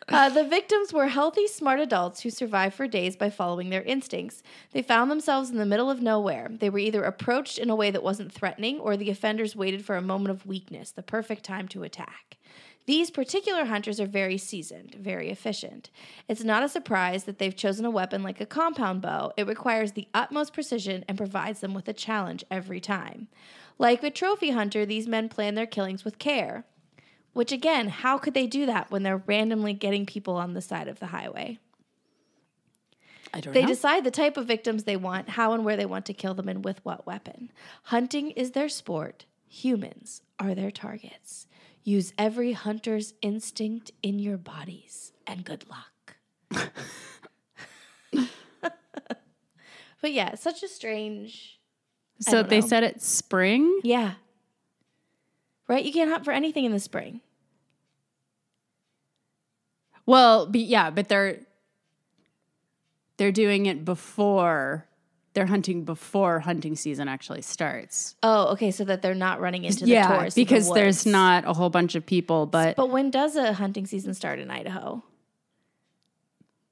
[0.09, 4.43] Uh, the victims were healthy, smart adults who survived for days by following their instincts.
[4.71, 6.49] They found themselves in the middle of nowhere.
[6.51, 9.95] They were either approached in a way that wasn't threatening, or the offenders waited for
[9.95, 12.37] a moment of weakness, the perfect time to attack.
[12.85, 15.89] These particular hunters are very seasoned, very efficient.
[16.27, 19.31] It's not a surprise that they've chosen a weapon like a compound bow.
[19.37, 23.29] It requires the utmost precision and provides them with a challenge every time.
[23.77, 26.65] Like a trophy hunter, these men plan their killings with care.
[27.31, 30.87] Which, again, how could they do that when they're randomly getting people on the side
[30.87, 31.59] of the highway?
[33.33, 33.67] I don't They know.
[33.69, 36.47] decide the type of victims they want, how and where they want to kill them,
[36.47, 37.51] and with what weapon.
[37.85, 39.25] Hunting is their sport.
[39.47, 41.47] Humans are their targets.
[41.83, 46.15] Use every hunter's instinct in your bodies, and good luck.
[50.01, 51.59] but yeah, such a strange.
[52.19, 52.67] so they know.
[52.67, 53.81] said it's spring.
[53.83, 54.13] Yeah.
[55.67, 55.83] Right?
[55.83, 57.21] You can't hunt for anything in the spring.
[60.05, 61.39] Well, be, yeah, but they're
[63.17, 64.85] they're doing it before
[65.33, 68.15] they're hunting before hunting season actually starts.
[68.23, 68.71] Oh, okay.
[68.71, 70.37] So that they're not running into the yeah, tourists.
[70.37, 72.45] in the because there's not a whole bunch of people.
[72.45, 75.03] But, But when does a hunting season start in Idaho?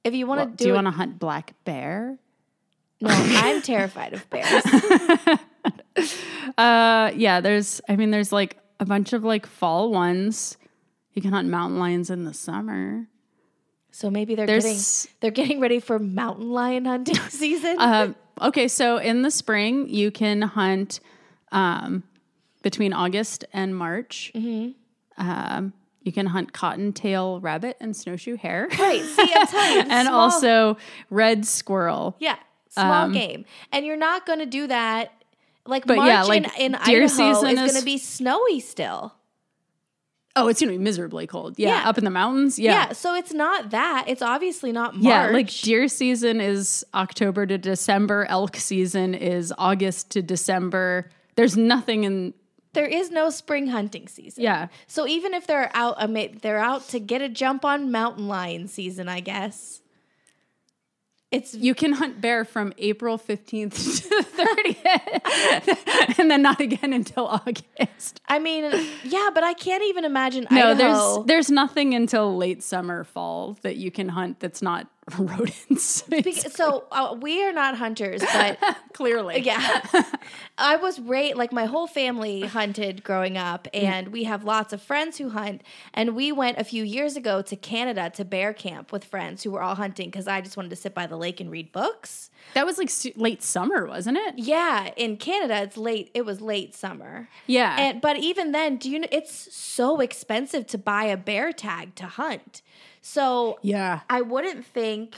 [0.04, 2.18] If you want well, to do do, you want to hunt black bear?
[3.02, 4.64] no, I'm terrified of bears.
[6.58, 7.40] Uh, yeah.
[7.42, 10.58] There's, I mean, there's like a bunch of like fall ones.
[11.14, 13.08] You can hunt mountain lions in the summer.
[13.92, 14.64] So maybe they're There's-
[15.04, 17.76] getting they're getting ready for mountain lion hunting season.
[17.78, 21.00] Um, okay, so in the spring, you can hunt
[21.52, 22.04] um,
[22.62, 24.32] between August and March.
[24.36, 24.72] Mm-hmm.
[25.18, 28.68] Um, you can hunt cottontail rabbit and snowshoe hare.
[28.80, 29.02] right.
[29.04, 30.78] See, I'm telling you, and small- also
[31.10, 32.16] red squirrel.
[32.20, 32.38] yeah,
[32.70, 35.12] small um, game, and you're not going to do that.
[35.68, 39.14] Like March yeah, like in, in Idaho is, is- going to be snowy still.
[40.36, 41.56] Oh, it's gonna be miserably cold.
[41.58, 41.90] Yeah, Yeah.
[41.90, 42.58] up in the mountains.
[42.58, 42.72] Yeah.
[42.72, 42.92] Yeah.
[42.94, 44.06] so it's not that.
[44.08, 45.04] It's obviously not March.
[45.04, 48.26] Yeah, like deer season is October to December.
[48.30, 51.10] Elk season is August to December.
[51.36, 52.34] There's nothing in.
[52.74, 54.44] there is no spring hunting season.
[54.44, 54.68] Yeah.
[54.88, 55.98] So even if they're out,
[56.42, 59.81] they're out to get a jump on mountain lion season, I guess.
[61.32, 64.26] It's You can hunt bear from April 15th to the
[65.86, 68.20] 30th and then not again until August.
[68.28, 68.70] I mean,
[69.04, 70.76] yeah, but I can't even imagine No, Idaho.
[71.24, 74.88] there's there's nothing until late summer, fall that you can hunt that's not
[75.20, 76.04] rodents.
[76.52, 78.58] So uh, we are not hunters, but
[78.94, 79.40] Clearly.
[79.42, 79.82] yeah,
[80.58, 84.82] I was raised like my whole family hunted growing up, and we have lots of
[84.82, 85.62] friends who hunt.
[85.94, 89.52] And we went a few years ago to Canada to bear camp with friends who
[89.52, 92.30] were all hunting because I just wanted to sit by the lake and read books.
[92.54, 94.36] That was like su- late summer, wasn't it?
[94.38, 96.12] Yeah, in Canada, it's late.
[96.14, 97.28] It was late summer.
[97.48, 97.76] Yeah.
[97.80, 101.96] And but even then, do you know it's so expensive to buy a bear tag
[101.96, 102.62] to hunt.
[103.02, 104.02] So yeah.
[104.10, 105.16] I wouldn't think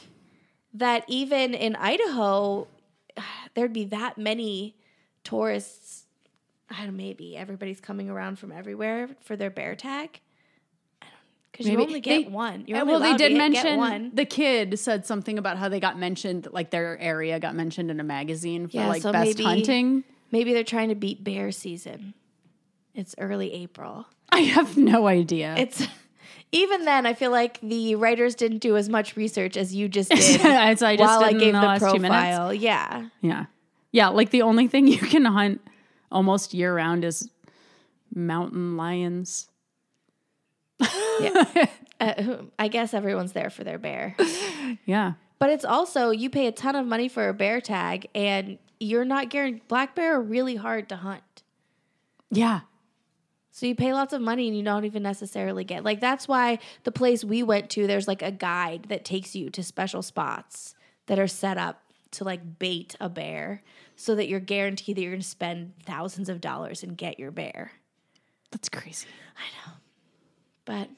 [0.73, 2.67] that even in Idaho
[3.53, 4.75] there'd be that many
[5.23, 6.05] tourists.
[6.69, 10.19] I don't maybe everybody's coming around from everywhere for their bear tag.
[11.51, 12.63] Because you only get they- one.
[12.65, 14.11] You're Uh, only well, they did mention one.
[14.11, 17.99] the kid said something about how they got mentioned, like their area got mentioned in
[17.99, 20.03] a magazine for Yeah, like so best maybe- hunting.
[20.31, 22.15] Maybe they're trying to beat bear season.
[22.95, 24.07] It's early April.
[24.31, 25.53] I have no idea.
[25.59, 25.85] It's
[26.53, 27.05] even then.
[27.05, 30.81] I feel like the writers didn't do as much research as you just did As
[30.81, 32.07] I just while I gave the the, last two minutes.
[32.07, 32.53] profile.
[32.53, 33.45] Yeah, Yeah.
[33.91, 34.07] Yeah.
[34.09, 35.61] Like the only thing you can hunt
[36.11, 37.29] almost year round is
[38.13, 39.49] mountain lions.
[40.79, 41.65] uh,
[42.59, 44.15] I guess everyone's there for their bear.
[44.85, 45.13] Yeah.
[45.39, 49.05] But it's also you pay a ton of money for a bear tag, and you're
[49.05, 49.67] not guaranteed.
[49.67, 51.43] Black bear are really hard to hunt.
[52.31, 52.61] Yeah.
[53.53, 56.57] So you pay lots of money and you don't even necessarily get like that's why
[56.85, 60.73] the place we went to there's like a guide that takes you to special spots
[61.05, 63.61] that are set up to like bait a bear
[63.95, 67.29] so that you're guaranteed that you're going to spend thousands of dollars and get your
[67.29, 67.71] bear.
[68.49, 69.07] That's crazy.
[69.37, 69.73] I know.
[70.65, 70.89] But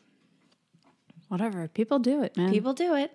[1.27, 1.67] Whatever.
[1.67, 2.51] People do it, man.
[2.51, 3.11] people do it.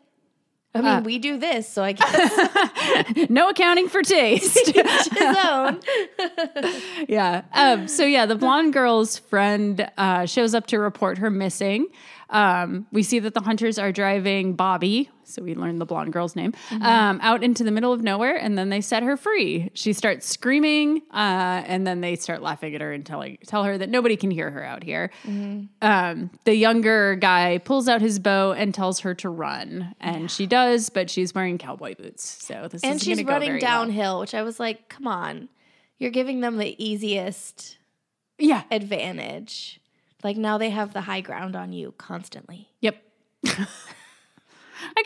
[0.72, 4.70] I mean, Uh, we do this, so I guess no accounting for taste.
[4.74, 5.80] his own.
[7.08, 7.42] yeah.
[7.52, 11.88] Um, so yeah, the blonde girl's friend uh, shows up to report her missing.
[12.30, 16.34] Um, we see that the hunters are driving Bobby, so we learned the blonde girl's
[16.36, 19.70] name, um, out into the middle of nowhere, and then they set her free.
[19.74, 23.78] She starts screaming, uh, and then they start laughing at her and telling tell her
[23.78, 25.10] that nobody can hear her out here.
[25.82, 30.46] Um, the younger guy pulls out his bow and tells her to run, and she
[30.46, 33.70] does, but she's wearing cowboy boots, so this and she's running very well.
[33.84, 35.48] downhill, which I was like, come on.
[35.98, 37.76] You're giving them the easiest
[38.38, 38.62] Yeah.
[38.70, 39.80] advantage.
[40.24, 42.68] Like now they have the high ground on you constantly.
[42.80, 42.96] Yep.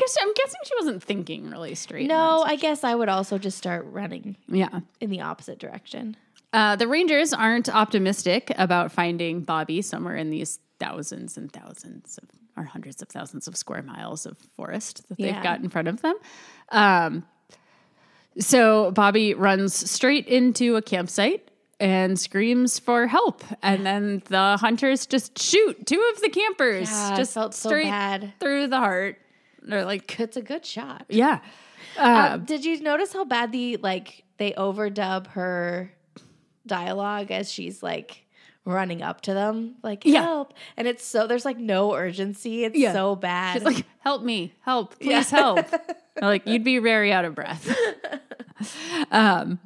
[0.04, 2.06] Guess I'm guessing she wasn't thinking really straight.
[2.08, 4.80] No, I guess I would also just start running Yeah.
[5.00, 6.16] in the opposite direction.
[6.52, 12.28] Uh, the Rangers aren't optimistic about finding Bobby somewhere in these thousands and thousands of,
[12.56, 15.32] or hundreds of thousands of square miles of forest that Yeah.
[15.32, 16.16] they've got in front of them.
[16.68, 17.24] Um,
[18.38, 23.42] so Bobby runs straight into a campsite and screams for help.
[23.62, 27.84] And then the hunters just shoot two of the campers Yeah, just felt so straight
[27.84, 28.32] bad.
[28.40, 29.18] through the heart.
[29.64, 31.06] They're like, It's a good shot.
[31.08, 31.40] yeah.
[31.98, 35.92] Um, did you notice how bad the like they overdub her
[36.66, 38.24] dialogue as she's like
[38.64, 40.22] running up to them, like Yeah.
[40.22, 42.64] help, and it's so there's like no urgency.
[42.64, 42.92] It's Yeah.
[42.94, 43.54] so bad.
[43.54, 45.66] She's like, help me, help, please help.
[46.20, 47.68] Like, you'd be very out of breath.
[49.10, 49.58] um,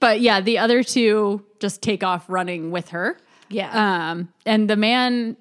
[0.00, 3.16] but yeah, the other two just take off running with her.
[3.48, 5.36] yeah, Um, and the man,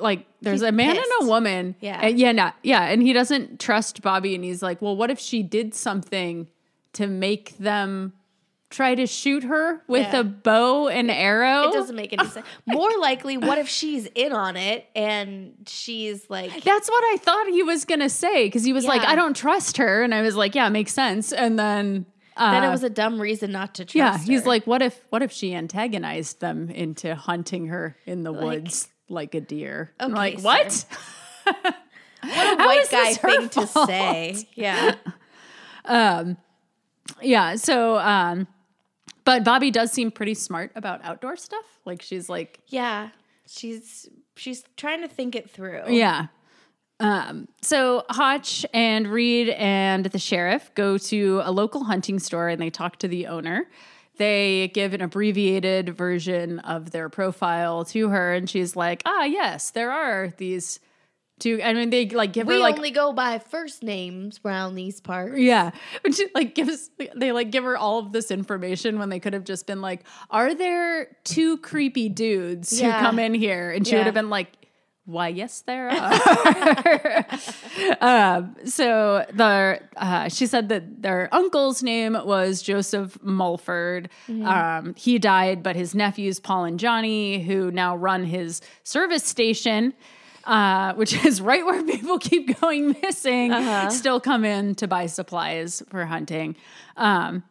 [0.00, 1.74] like, there's He's a man and a woman.
[1.80, 2.00] Yeah.
[2.02, 2.84] And yeah, nah, yeah.
[2.84, 4.34] And he doesn't trust Bobby.
[4.34, 6.48] And he's like, well, what if she did something
[6.94, 8.12] to make them
[8.70, 10.20] try to shoot her with Yeah.
[10.20, 11.68] a bow and arrow?
[11.68, 12.46] it doesn't make any sense.
[12.66, 17.48] More likely, what if she's in on it and she's like, That's what I thought
[17.48, 20.36] he was gonna say because he was like, "I don't trust her," and I was
[20.36, 23.84] like, "Yeah, makes sense." And then, uh, then it was a dumb reason not to
[23.84, 23.94] trust.
[23.96, 24.48] yeah, he's her.
[24.48, 25.00] like, "What if?
[25.10, 29.92] What if she antagonized them into hunting her in the Like- woods like a deer?"
[30.00, 30.44] I'm Okay, like, sir.
[30.44, 30.84] "What?"
[31.44, 31.74] what
[32.24, 34.46] a white guy thing to say.
[34.54, 34.94] Yeah,
[35.84, 36.36] um,
[37.22, 37.56] Yeah.
[37.56, 38.46] So, um,
[39.24, 41.64] but Bobby does seem pretty smart about outdoor stuff.
[41.84, 43.10] Like she's like, yeah.
[43.46, 45.82] She's she's trying to think it through.
[45.88, 46.26] Yeah.
[47.00, 52.60] Um, so Hotch and Reid and the sheriff go to a local hunting store and
[52.60, 53.66] they talk to the owner.
[54.20, 59.70] They give an abbreviated version of their profile to her, and she's like, "Ah, yes,
[59.70, 60.78] there are these
[61.38, 64.74] two." I mean, they like give We her like only go by first names around
[64.74, 65.38] these parts.
[65.38, 65.70] yeah,
[66.02, 69.32] but she like gives they like give her all of this information when they could
[69.32, 72.98] have just been like, "Are there two creepy dudes Yeah.
[72.98, 74.52] who come in here?" And she would have been like,
[75.10, 77.26] "Why, yes, there are."
[78.00, 84.08] um, so the uh, she said that their uncle's name was Joseph Mulford.
[84.46, 89.94] Um, he died, but his nephews Paul and Johnny, who now run his service station
[90.44, 93.52] uh, which is right where people keep going missing,
[93.90, 96.56] still come in to buy supplies for hunting.
[96.96, 97.42] Um,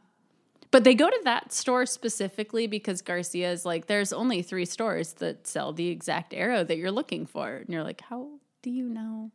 [0.71, 5.13] but they go to that store specifically because Garcia is like, there's only three stores
[5.13, 7.55] that sell the exact arrow that you're looking for.
[7.58, 8.27] And you're like, how
[8.62, 9.32] do you know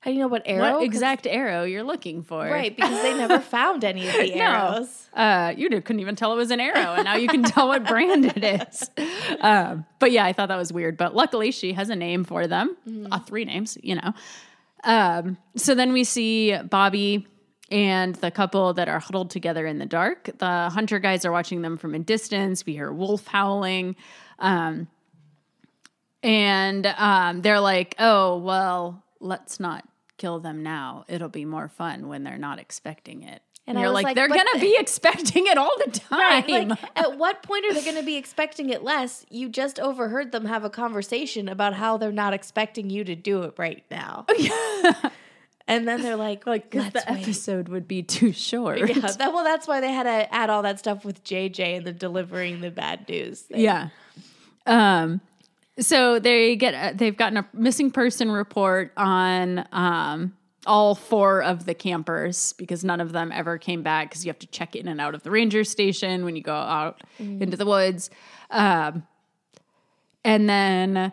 [0.00, 0.74] How do you know what arrow?
[0.78, 2.44] what exact arrow you're looking for?
[2.44, 4.44] Right, because they never found any of the No.
[4.44, 5.08] arrows.
[5.14, 7.84] Uh, you couldn't even tell it was an arrow, and now you can tell what
[7.86, 8.90] brand it is.
[9.40, 10.96] Um, but yeah, I thought that was weird.
[10.96, 12.76] But luckily, she has a name for them,
[13.10, 14.12] uh, three names, you know.
[14.84, 17.26] Um, so then we see Bobby
[17.70, 20.30] and the couple that are huddled together in the dark.
[20.38, 22.64] The hunter guys are watching them from a distance.
[22.64, 23.96] We hear wolf howling.
[24.38, 24.88] Um,
[26.22, 31.04] and um, they're like, oh, well, let's not kill them now.
[31.08, 33.42] It'll be more fun when they're not expecting it.
[33.68, 36.20] And you're was like, like, they're going to the- be expecting it all the time.
[36.48, 39.26] Right, like at what point are they going to be expecting it less?
[39.28, 43.42] You just overheard them have a conversation about how they're not expecting you to do
[43.42, 44.26] it right now.
[45.68, 46.94] And then they're like, like, the wait.
[47.06, 48.78] episode would be too short.
[48.78, 51.86] Yeah, that, well, that's why they had to add all that stuff with JJ and
[51.86, 53.42] the delivering the bad news.
[53.42, 53.60] thing.
[53.60, 53.88] Yeah.
[54.66, 55.20] Um,
[55.78, 60.34] so they get uh, they've gotten a missing person report on um
[60.66, 64.38] all four of the campers because none of them ever came back because you have
[64.40, 67.66] to check in and out of the ranger station when you go out into the
[67.66, 68.10] woods.
[68.50, 69.04] Um,
[70.24, 71.12] and then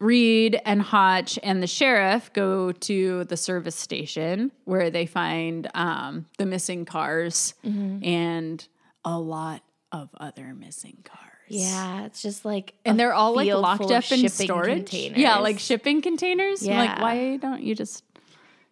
[0.00, 6.26] Reid and Hotch and the sheriff go to the service station where they find um,
[6.38, 8.66] the missing cars and
[9.04, 11.18] a lot of other missing cars.
[11.48, 14.68] Yeah, it's just like, And they're all like locked up in storage.
[14.76, 15.18] containers.
[15.18, 16.66] Yeah, like shipping containers.
[16.66, 17.02] I'm like, Yeah.
[17.02, 18.04] why don't you just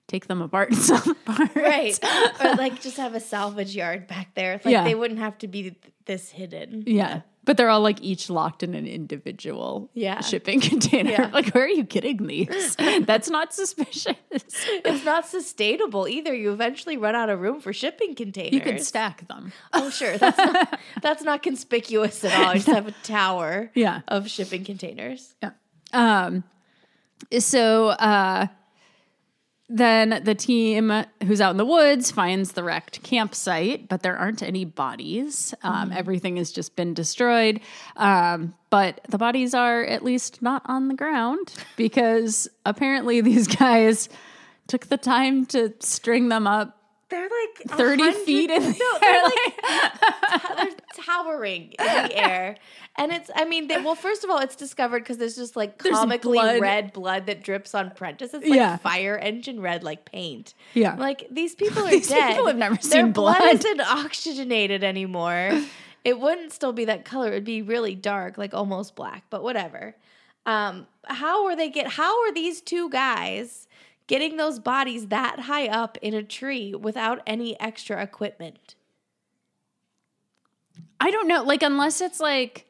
[0.06, 1.54] take them apart and sell them apart?
[1.56, 1.98] right,
[2.44, 4.60] or like just have a salvage yard back there.
[4.64, 4.84] Like Yeah.
[4.84, 5.74] they wouldn't have to be th-
[6.06, 6.84] this hidden.
[6.86, 7.20] Yeah.
[7.48, 10.20] But they're all like each locked in an individual Yeah.
[10.20, 11.12] shipping container.
[11.12, 11.30] Yeah.
[11.32, 12.76] Like, where are you getting these?
[13.00, 14.16] That's not suspicious.
[14.30, 16.34] It's not sustainable either.
[16.34, 18.52] You eventually run out of room for shipping containers.
[18.52, 19.52] You could stack them.
[19.72, 20.18] Oh, sure.
[20.18, 22.48] That's not, that's not conspicuous at all.
[22.52, 24.02] You just have a tower Yeah.
[24.08, 25.34] of shipping containers.
[25.42, 25.52] Yeah.
[25.94, 26.44] Um,
[27.38, 28.48] so uh,
[29.68, 34.42] then the team who's out in the woods finds the wrecked campsite, but there aren't
[34.42, 35.54] any bodies.
[35.62, 37.60] Um, Everything has just been destroyed.
[37.96, 44.08] Um, but the bodies are at least not on the ground because apparently these guys
[44.68, 46.77] took the time to string them up
[47.10, 52.56] they're like thirty feet in the no, air, they're like they're towering in the air,
[52.96, 53.30] and it's.
[53.34, 56.38] I mean, they, well, first of all, it's discovered because there's just like There's comically
[56.38, 56.60] blood.
[56.60, 58.34] red blood that drips on Prentiss.
[58.34, 58.76] It's like Yeah.
[58.76, 60.54] fire engine red, like paint.
[60.74, 60.96] Yeah.
[60.96, 62.30] like these people are These dead.
[62.32, 63.54] people have never Their seen blood blood.
[63.54, 65.62] isn't oxygenated anymore.
[66.04, 67.28] it wouldn't still be that color.
[67.28, 69.24] It'd be really dark, like almost black.
[69.30, 69.94] But whatever.
[70.46, 71.86] Um, how are they get?
[71.88, 73.66] How are these two guys?
[74.08, 78.74] Getting those bodies that high up in a tree without any extra equipment.
[80.98, 81.44] I don't know.
[81.44, 82.66] Like, unless it's like,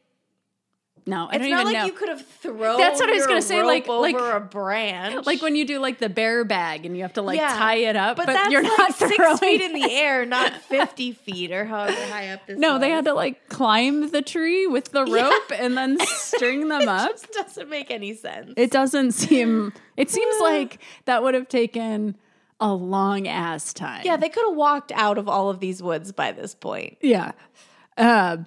[1.09, 1.87] no, I It's don't not even like know.
[1.87, 2.79] you could have thrown.
[2.79, 5.65] That's what I was gonna say, rope like- over like- a branch, like when you
[5.65, 7.49] do like the bear bag and you have to like Yeah.
[7.57, 10.53] tie it up, But, but, you're like not six throwing feet in the air, not
[10.69, 12.59] fifty feet or however high up this.
[12.59, 16.89] No, they had to like climb the tree with the rope and then string them
[16.89, 17.11] up.
[17.11, 18.53] Just doesn't make any sense.
[18.57, 19.73] It doesn't seem.
[19.97, 22.17] It seems like that would have taken
[22.61, 24.03] a long ass time.
[24.05, 26.99] yeah, they could have walked out of all of these woods by this point.
[27.01, 27.33] Yeah.
[27.97, 28.39] Uh,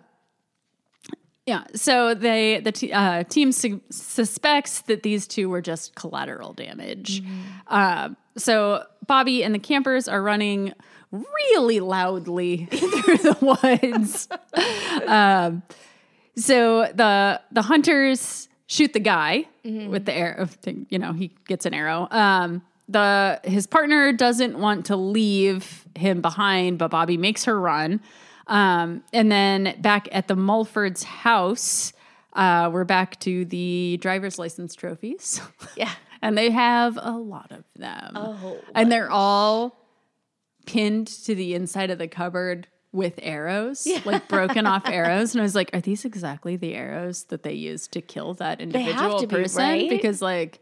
[1.51, 1.65] yeah.
[1.75, 7.21] So they the t- uh, team su- suspects that these two were just collateral damage.
[7.67, 10.73] Uh, so Bobby and the campers are running
[11.11, 14.29] really loudly through the woods.
[15.07, 15.61] um,
[16.37, 19.43] so the the hunters shoot the guy
[19.89, 20.47] with the arrow.
[20.89, 22.07] You know, he gets an arrow.
[22.11, 27.99] Um, the his partner doesn't want to leave him behind, but Bobby makes her run.
[28.51, 31.93] Um, and then back at the Mulford's house,
[32.33, 35.41] uh, we're back to the driver's license trophies.
[35.77, 35.91] Yeah.
[36.21, 38.11] and they have a lot of them.
[38.13, 39.77] Oh, and they're all
[40.65, 45.33] pinned to the inside of the cupboard with arrows, like broken off arrows.
[45.33, 48.59] And I was like, are these exactly the arrows that they used to kill that
[48.59, 49.63] individual to be, person?
[49.63, 49.89] right?
[49.89, 50.61] Because, like,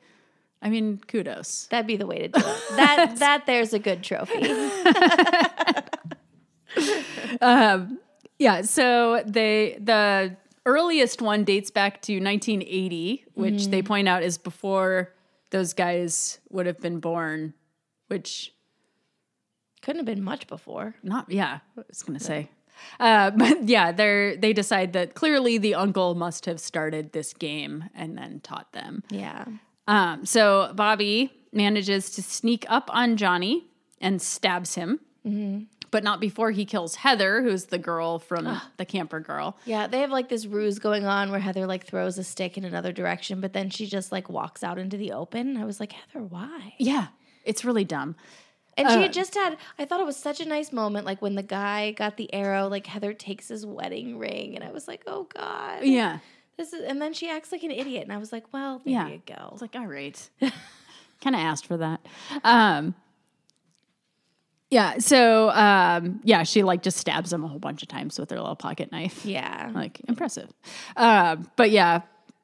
[0.61, 1.67] I mean, kudos.
[1.71, 2.63] That'd be the way to do it.
[2.75, 4.41] That that there's a good trophy.
[8.41, 13.72] Yeah, so they the earliest one dates back to 1980, which Mm-hmm.
[13.72, 15.13] they point out is before
[15.49, 17.53] those guys would have been born,
[18.07, 18.53] which
[19.82, 20.95] Couldn't have been much before.
[21.03, 22.49] not yeah, I was gonna say.
[22.99, 27.86] Uh, but yeah, they're they decide that clearly the uncle must have started this game
[27.93, 29.03] and then taught them.
[29.09, 29.45] Yeah.
[29.88, 33.65] Um, so Bobby manages to sneak up on Johnny
[33.99, 35.63] and stabs him, Mm-hmm.
[35.91, 39.57] But not before he kills Heather, who's the girl from the camper girl.
[39.65, 42.63] Yeah, they have like this ruse going on where Heather like throws a stick in
[42.65, 45.57] another direction, but then she just like walks out into the open.
[45.57, 46.73] I was like, Heather, why?
[46.77, 47.07] Yeah,
[47.43, 48.15] it's really dumb.
[48.77, 51.21] And she Uh, had just had, I thought it was such a nice moment, like
[51.21, 54.87] when the guy got the arrow, like Heather takes his wedding ring, and I was
[54.87, 55.83] like, oh God.
[55.83, 56.19] Yeah.
[56.55, 58.93] This is, and then she acts like an idiot, and I was like, well, there
[58.93, 59.07] Yeah.
[59.07, 59.33] you go.
[59.37, 60.29] I was like, all right.
[61.21, 61.99] kind of asked for that.
[62.43, 62.95] Um,
[64.70, 64.97] yeah.
[64.99, 68.38] So, um, yeah, she like just stabs him a whole bunch of times with her
[68.38, 69.26] little pocket knife.
[69.26, 69.72] yeah.
[69.74, 70.49] Like, impressive.
[70.95, 72.01] Uh, but yeah,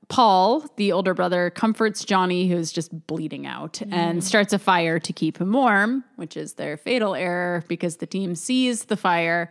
[0.07, 5.11] Paul, the older brother, comforts Johnny, who's just bleeding out, and starts a fire to
[5.11, 9.49] keep him warm, which is their fatal error because the team sees the fire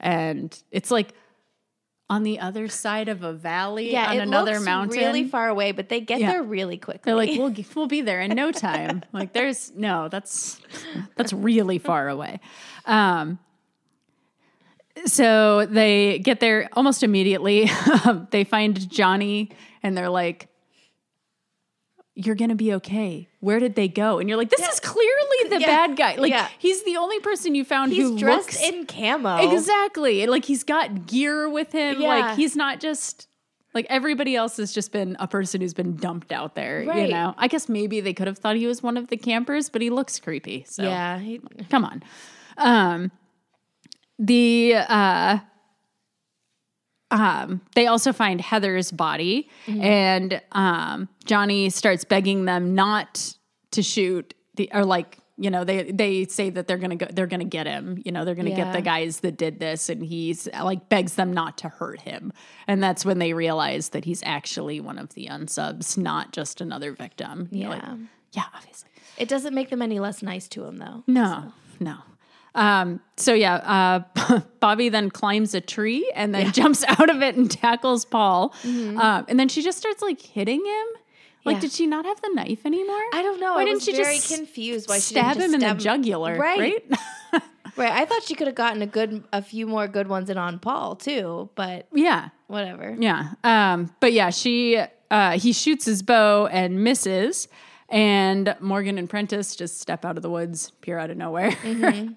[0.00, 1.14] and it's like
[2.08, 4.98] on the other side of a valley yeah, on another mountain.
[4.98, 6.32] really far away, but they get Yeah.
[6.32, 7.02] there really quickly.
[7.04, 9.02] They're like, we'll we'll be there in no time.
[9.12, 10.60] like, there's no, that's
[11.16, 12.40] that's really far away.
[12.84, 13.38] Um,
[15.04, 17.68] so they get there almost immediately.
[18.30, 19.50] they find Johnny,
[19.82, 20.48] and they're like,
[22.16, 23.28] "You're gonna be okay.
[23.40, 25.66] Where did they go?" And you're like, "This is clearly the Yeah.
[25.86, 26.16] bad guy.
[26.16, 26.48] Like, Yeah.
[26.58, 29.52] he's the only person you found he's who dressed looks in camo.
[29.52, 30.22] Exactly.
[30.22, 32.00] And, Like he's got gear with him.
[32.00, 32.08] Yeah.
[32.08, 33.28] Like he's not just
[33.74, 37.34] like everybody else has just been a person who's been dumped out there, you know.
[37.36, 39.90] I guess maybe they could have thought he was one of the campers, but he
[39.90, 40.64] looks creepy.
[40.66, 41.18] So Yeah.
[41.18, 42.02] he- come on.
[42.56, 43.10] Um
[44.18, 45.38] the uh
[47.10, 53.34] um they also find Heather's body and um Johnny starts begging them not
[53.72, 57.26] to shoot the or like you know they they say that they're gonna go they're
[57.26, 60.48] gonna get him you know they're gonna get the guys that did this and he's
[60.62, 62.32] like begs them not to hurt him
[62.66, 66.92] and that's when they realize that he's actually one of the unsubs not just another
[66.92, 67.96] victim You're like, Yeah.
[68.32, 71.04] yeah obviously It doesn't make them any less nice to him, though.
[71.06, 71.96] no, no.
[72.54, 73.56] Um, so yeah,
[74.26, 78.54] uh, Bobby then climbs a tree and then jumps out of it and tackles Paul.
[78.64, 80.86] Um, and then she just starts like hitting him.
[81.46, 81.60] Like, Yeah.
[81.60, 83.02] did she not have the knife anymore?
[83.12, 83.54] I don't know.
[83.54, 85.74] Why I didn't was she very just confused why she stab just him in the
[85.74, 86.36] jugular?
[86.36, 86.82] Right.
[86.92, 87.42] Right.
[87.76, 87.92] Right.
[87.92, 90.58] I thought she could have gotten a good, a few more good ones in on
[90.60, 92.30] Paul too, but yeah.
[92.46, 92.96] whatever.
[92.98, 93.32] Yeah.
[93.44, 94.80] Um, but yeah, she
[95.10, 97.48] uh, he shoots his bow and misses.
[97.90, 101.50] And Morgan and Prentiss just step out of the woods, appear out of nowhere.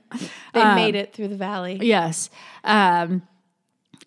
[0.53, 1.77] They made it through the valley.
[1.81, 2.29] yes.
[2.63, 3.21] Um,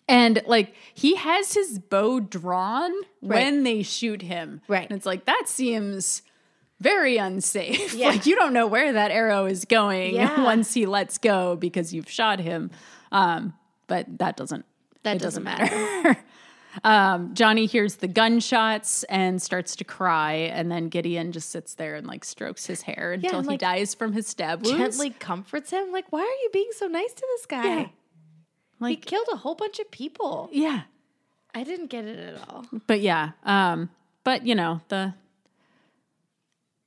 [0.07, 4.61] and like he has his bow drawn when they shoot him.
[4.67, 4.87] Right.
[4.89, 6.21] And it's like, that seems
[6.79, 7.93] very unsafe.
[7.93, 8.09] Yeah.
[8.09, 10.43] like you don't know where that arrow is going Yeah.
[10.45, 12.71] once he lets go because you've shot him.
[13.11, 13.53] Um,
[13.87, 14.65] but that doesn't
[15.03, 16.17] That doesn't, doesn't matter.
[16.83, 21.95] um, Johnny hears the gunshots and starts to cry, and then Gideon just sits there
[21.95, 24.79] and like strokes his hair until and, he dies from his stab wounds.
[24.97, 25.91] Gently comforts him.
[25.91, 27.91] Like, why are you being so nice to this guy?
[28.91, 28.95] Yeah.
[28.97, 30.49] he killed a whole bunch of people.
[30.51, 30.81] yeah,
[31.55, 32.65] I didn't get it at all.
[32.87, 33.31] but yeah.
[33.43, 33.89] Um,
[34.23, 35.13] but you know the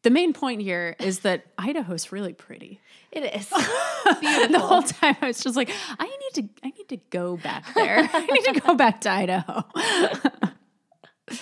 [0.02, 2.80] the main point here is that Idaho's really pretty.
[3.12, 3.52] It is.
[4.06, 5.68] The whole time I was just like,
[5.98, 7.98] I need to, I need to go back there.
[8.12, 9.64] I need to go back to Idaho.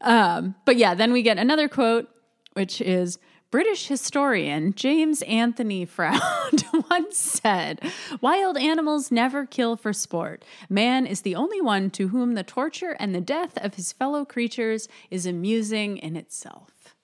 [0.00, 2.08] um, but yeah, then we get another quote,
[2.54, 3.18] which is
[3.52, 7.82] British historian James Anthony Froude once said,
[8.22, 10.42] Wild animals never kill for sport.
[10.70, 14.24] Man is the only one to whom the torture and the death of his fellow
[14.24, 16.96] creatures is amusing in itself.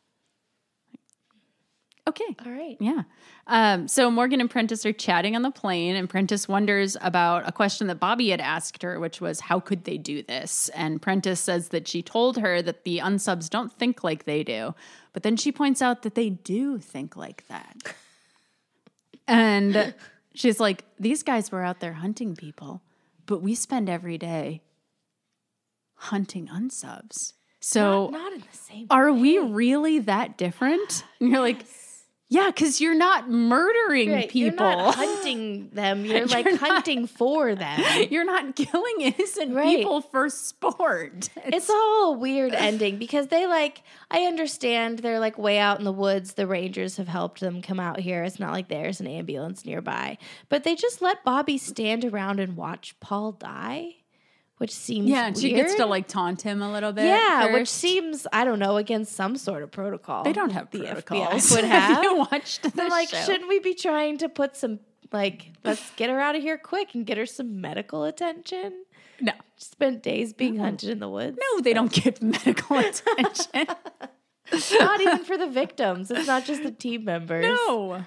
[2.08, 2.34] Okay.
[2.46, 2.78] all right.
[2.80, 3.02] Yeah.
[3.46, 7.52] Um, so Morgan and Prentiss are chatting on the plane, and Prentiss wonders about a
[7.52, 10.70] question that Bobby had asked her, which was, How could they do this?
[10.70, 14.74] And Prentiss says that she told her that the unsubs don't think like they do.
[15.18, 17.74] But then she points out that they do think like that.
[19.26, 19.94] And
[20.32, 22.82] she's like, These guys were out there hunting people,
[23.26, 24.62] but we spend every day
[25.96, 27.32] hunting unsubs.
[27.58, 28.86] So Not, not in the same.
[28.90, 31.02] are we really that different?
[31.20, 31.66] And you're like,
[32.30, 36.04] yeah, because you're not murdering Right, You're not hunting them.
[36.04, 37.80] You're like You're not- hunting for them.
[38.10, 39.78] You're not killing innocent Right.
[39.78, 41.30] people for sport.
[41.46, 45.84] It's all a weird ending because they like I understand they're like way out in
[45.84, 46.34] the woods.
[46.34, 48.22] The rangers have helped them come out here.
[48.24, 50.18] It's not like there's an ambulance nearby.
[50.48, 53.96] But they just let Bobby stand around and watch Paul die,
[54.58, 57.06] which seems yeah, and she gets to like taunt him a little bit.
[57.06, 60.24] Yeah, which seems I don't know against some sort of protocol.
[60.24, 61.50] they don't have the protocols.
[61.50, 62.02] FBI would have.
[62.02, 63.16] you watched the like, show.
[63.22, 64.80] shouldn't we be trying to put some
[65.12, 68.84] like let's get her out of here quick and get her some medical attention?
[69.20, 71.38] no, She spent days being hunted in the woods.
[71.40, 73.66] no, they don't give medical attention.
[74.80, 76.10] not even for the victims.
[76.10, 77.44] It's not just the team members.
[77.44, 78.04] no.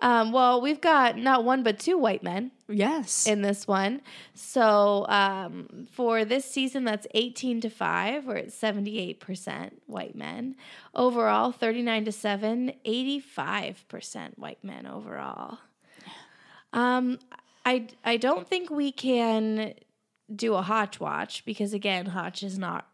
[0.00, 3.26] Um, well, we've got not one but two white men Yes.
[3.26, 4.00] in this one.
[4.34, 8.26] So um, for this season, that's 18 to 5.
[8.26, 10.56] We're at 78% white men.
[10.94, 15.58] Overall, 39 to 7, 85% white men overall.
[16.72, 17.18] Um,
[17.64, 19.74] I, I don't think we can
[20.34, 22.86] do a Hotch watch because, again, Hotch is not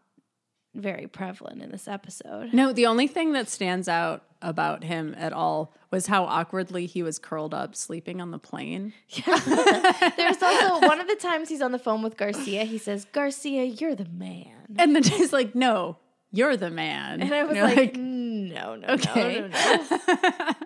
[0.79, 2.53] very prevalent in this episode.
[2.53, 7.03] no, the only thing that stands out about him at all was how awkwardly he
[7.03, 8.93] was curled up sleeping on the plane.
[9.25, 13.63] There's also one of the times he's on the phone with Garcia, he says, Garcia,
[13.65, 14.47] you're the man.
[14.77, 15.97] And then she's like, "No,
[16.31, 19.39] you're the man." And I was You're like, no, no, Okay.
[19.41, 20.53] no, no, no.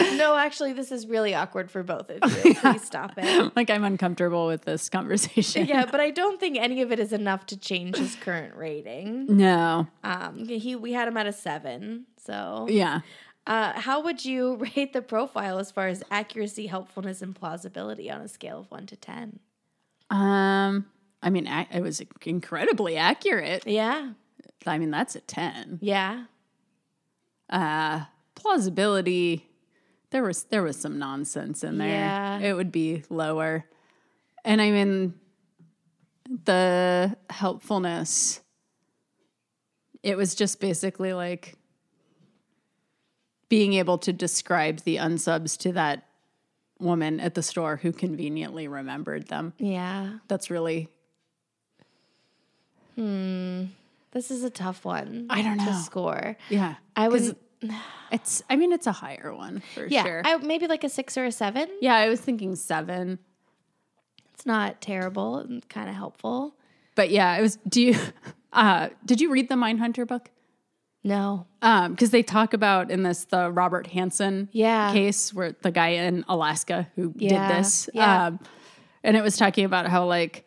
[0.00, 2.54] no, actually, this is really awkward for both of you.
[2.60, 3.54] Please stop it.
[3.56, 5.66] like I'm uncomfortable with this conversation.
[5.66, 9.26] Yeah, but I don't think any of it is enough to change his current rating.
[9.36, 9.86] No.
[10.02, 12.06] Um, he we had him at a seven.
[12.18, 13.00] So, Yeah.
[13.46, 18.20] uh, how would you rate the profile as far as accuracy, helpfulness, and plausibility on
[18.20, 19.40] a scale of one to ten?
[20.10, 20.86] Um.
[21.22, 23.66] I mean, ac- it was incredibly accurate.
[23.66, 24.10] Yeah,
[24.66, 25.78] I mean, that's a ten.
[25.80, 26.24] yeah.
[27.48, 28.04] Uh,
[28.34, 29.48] plausibility.
[30.14, 31.88] There was there was some nonsense in there.
[31.88, 32.38] Yeah.
[32.38, 33.64] It would be lower.
[34.44, 35.14] And I mean,
[36.44, 38.40] the helpfulness.
[40.04, 41.56] It was just basically like
[43.48, 46.06] being able to describe the unsubs to that
[46.78, 49.52] woman at the store who conveniently remembered them.
[49.58, 50.18] Yeah.
[50.28, 50.90] That's really
[52.94, 53.64] hmm.
[54.12, 55.26] This is a tough one.
[55.28, 55.64] I don't know.
[55.64, 56.36] To score.
[56.50, 56.76] yeah.
[56.94, 57.34] I would.
[58.12, 60.22] It's I mean it's a higher one for Yeah, sure.
[60.24, 61.68] I, maybe like a six or a seven.
[61.80, 63.18] yeah, I was thinking seven.
[64.34, 66.54] It's not terrible and kind of helpful.
[66.94, 67.96] But yeah, it was do you
[68.52, 70.30] uh did you read the Mindhunter book?
[71.06, 71.46] No.
[71.60, 74.92] Um, because they talk about in this the Robert Hansen Yeah.
[74.92, 77.88] case where the guy in Alaska who Yeah, did this.
[77.92, 78.26] yeah.
[78.26, 78.40] Um
[79.02, 80.46] and it was talking about how like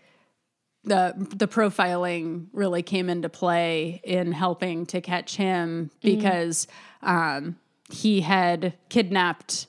[0.88, 6.16] the the profiling really came into play in helping to catch him Mm-hmm.
[6.18, 6.68] because
[7.02, 7.58] um
[7.90, 9.68] he had kidnapped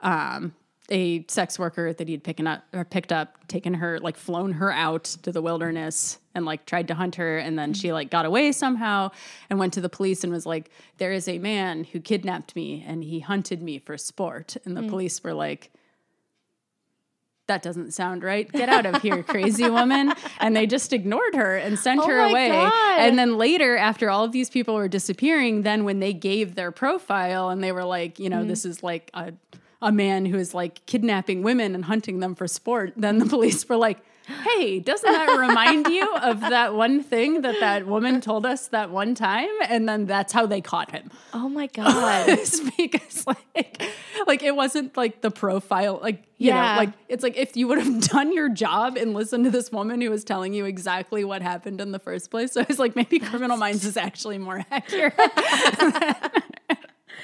[0.00, 0.54] um
[0.92, 4.72] a sex worker that he'd picking up or picked up, taken her like flown her
[4.72, 8.26] out to the wilderness and like tried to hunt her and then she like got
[8.26, 9.08] away somehow
[9.48, 12.84] and went to the police and was like there is a man who kidnapped me
[12.84, 14.56] and he hunted me for sport.
[14.64, 15.70] And the police were like
[17.50, 18.50] that doesn't sound right.
[18.50, 20.12] Get out of here, crazy woman.
[20.38, 22.50] And they just ignored her and sent Oh her away.
[22.50, 23.00] God.
[23.00, 26.70] And then later, after all of these people were disappearing, then when they gave their
[26.70, 28.48] profile and they were like, you know, mm-hmm.
[28.48, 29.32] this is like a,
[29.82, 33.68] a man who is like kidnapping women and hunting them for sport, then the police
[33.68, 33.98] were like,
[34.30, 38.90] hey, doesn't that remind you of that one thing that that woman told us that
[38.90, 39.48] one time?
[39.68, 41.10] And then that's how they caught him.
[41.34, 42.26] Oh my god.
[42.76, 43.82] Because like
[44.26, 46.72] like it wasn't like the profile like you Yeah.
[46.72, 49.70] know like it's like if you would have done your job and listened to this
[49.72, 52.78] woman who was telling you exactly what happened in the first place so I was
[52.78, 55.14] like maybe criminal minds is actually more accurate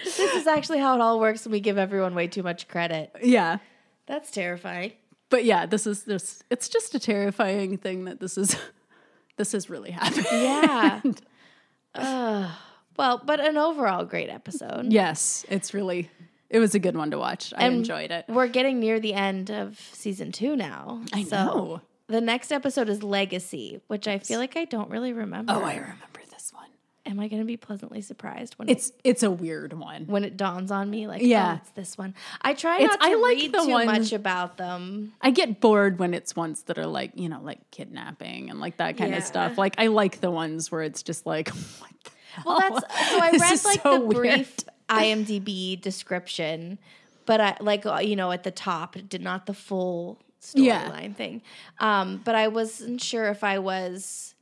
[0.04, 3.10] this is actually how it all works and we give everyone way too much credit.
[3.22, 3.58] yeah
[4.06, 4.92] That's terrifying.
[5.30, 8.56] But yeah this is this it's just a terrifying thing that this is
[9.36, 11.00] this is really happening Yeah.
[11.94, 12.50] Ugh.
[12.98, 14.92] well, but an overall great episode.
[14.92, 16.10] yes it's really
[16.50, 19.14] it was a good one to watch I And enjoyed it We're getting near the
[19.14, 21.02] end of season two now.
[21.12, 21.80] I so know.
[22.08, 25.52] The next episode is Legacy, which I feel like I don't really remember.
[25.52, 26.68] oh I remember this one
[27.06, 30.24] Am I going to be pleasantly surprised when it, it's it's a weird one when
[30.24, 31.06] it dawns on me?
[31.06, 31.52] Like, Yeah.
[31.52, 32.14] oh, it's this one.
[32.42, 35.12] I try It's- not to I like read the too ones- much about them.
[35.22, 38.78] I get bored when it's ones that are like, you know, like kidnapping and like
[38.78, 39.18] that kind Yeah.
[39.18, 39.56] of stuff.
[39.56, 41.48] Like I like the ones where it's just like,
[41.78, 42.10] what the
[42.44, 42.70] Well, hell?
[42.80, 44.16] that's so I This read like so the weird.
[44.16, 44.56] brief
[44.90, 46.78] IMDb description,
[47.24, 50.18] but I like uh, you know at the top did not the full
[50.54, 50.88] Yeah.
[50.90, 51.42] storyline thing.
[51.80, 54.34] Um, but I wasn't sure if I was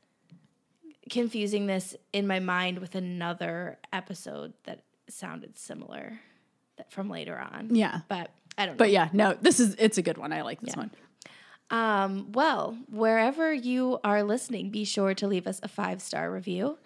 [1.11, 6.21] confusing this in my mind with another episode that sounded similar
[6.77, 7.75] that from later on.
[7.75, 8.01] Yeah.
[8.09, 8.79] But I don't know.
[8.79, 10.33] But yeah, no, this is it's a good one.
[10.33, 10.91] I like this one.
[11.71, 16.79] Um, well, wherever you are listening, be sure to leave us a five star review.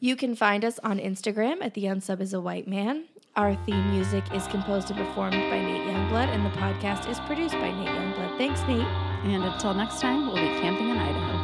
[0.00, 3.04] You can find us on Instagram at The Unsub is a White Man.
[3.36, 7.54] Our theme music is composed and performed by Nate Youngblood, and the podcast is produced
[7.54, 8.36] by Nate Youngblood.
[8.36, 8.80] Thanks, Nate.
[9.24, 11.41] And until next time, we'll be camping in Idaho.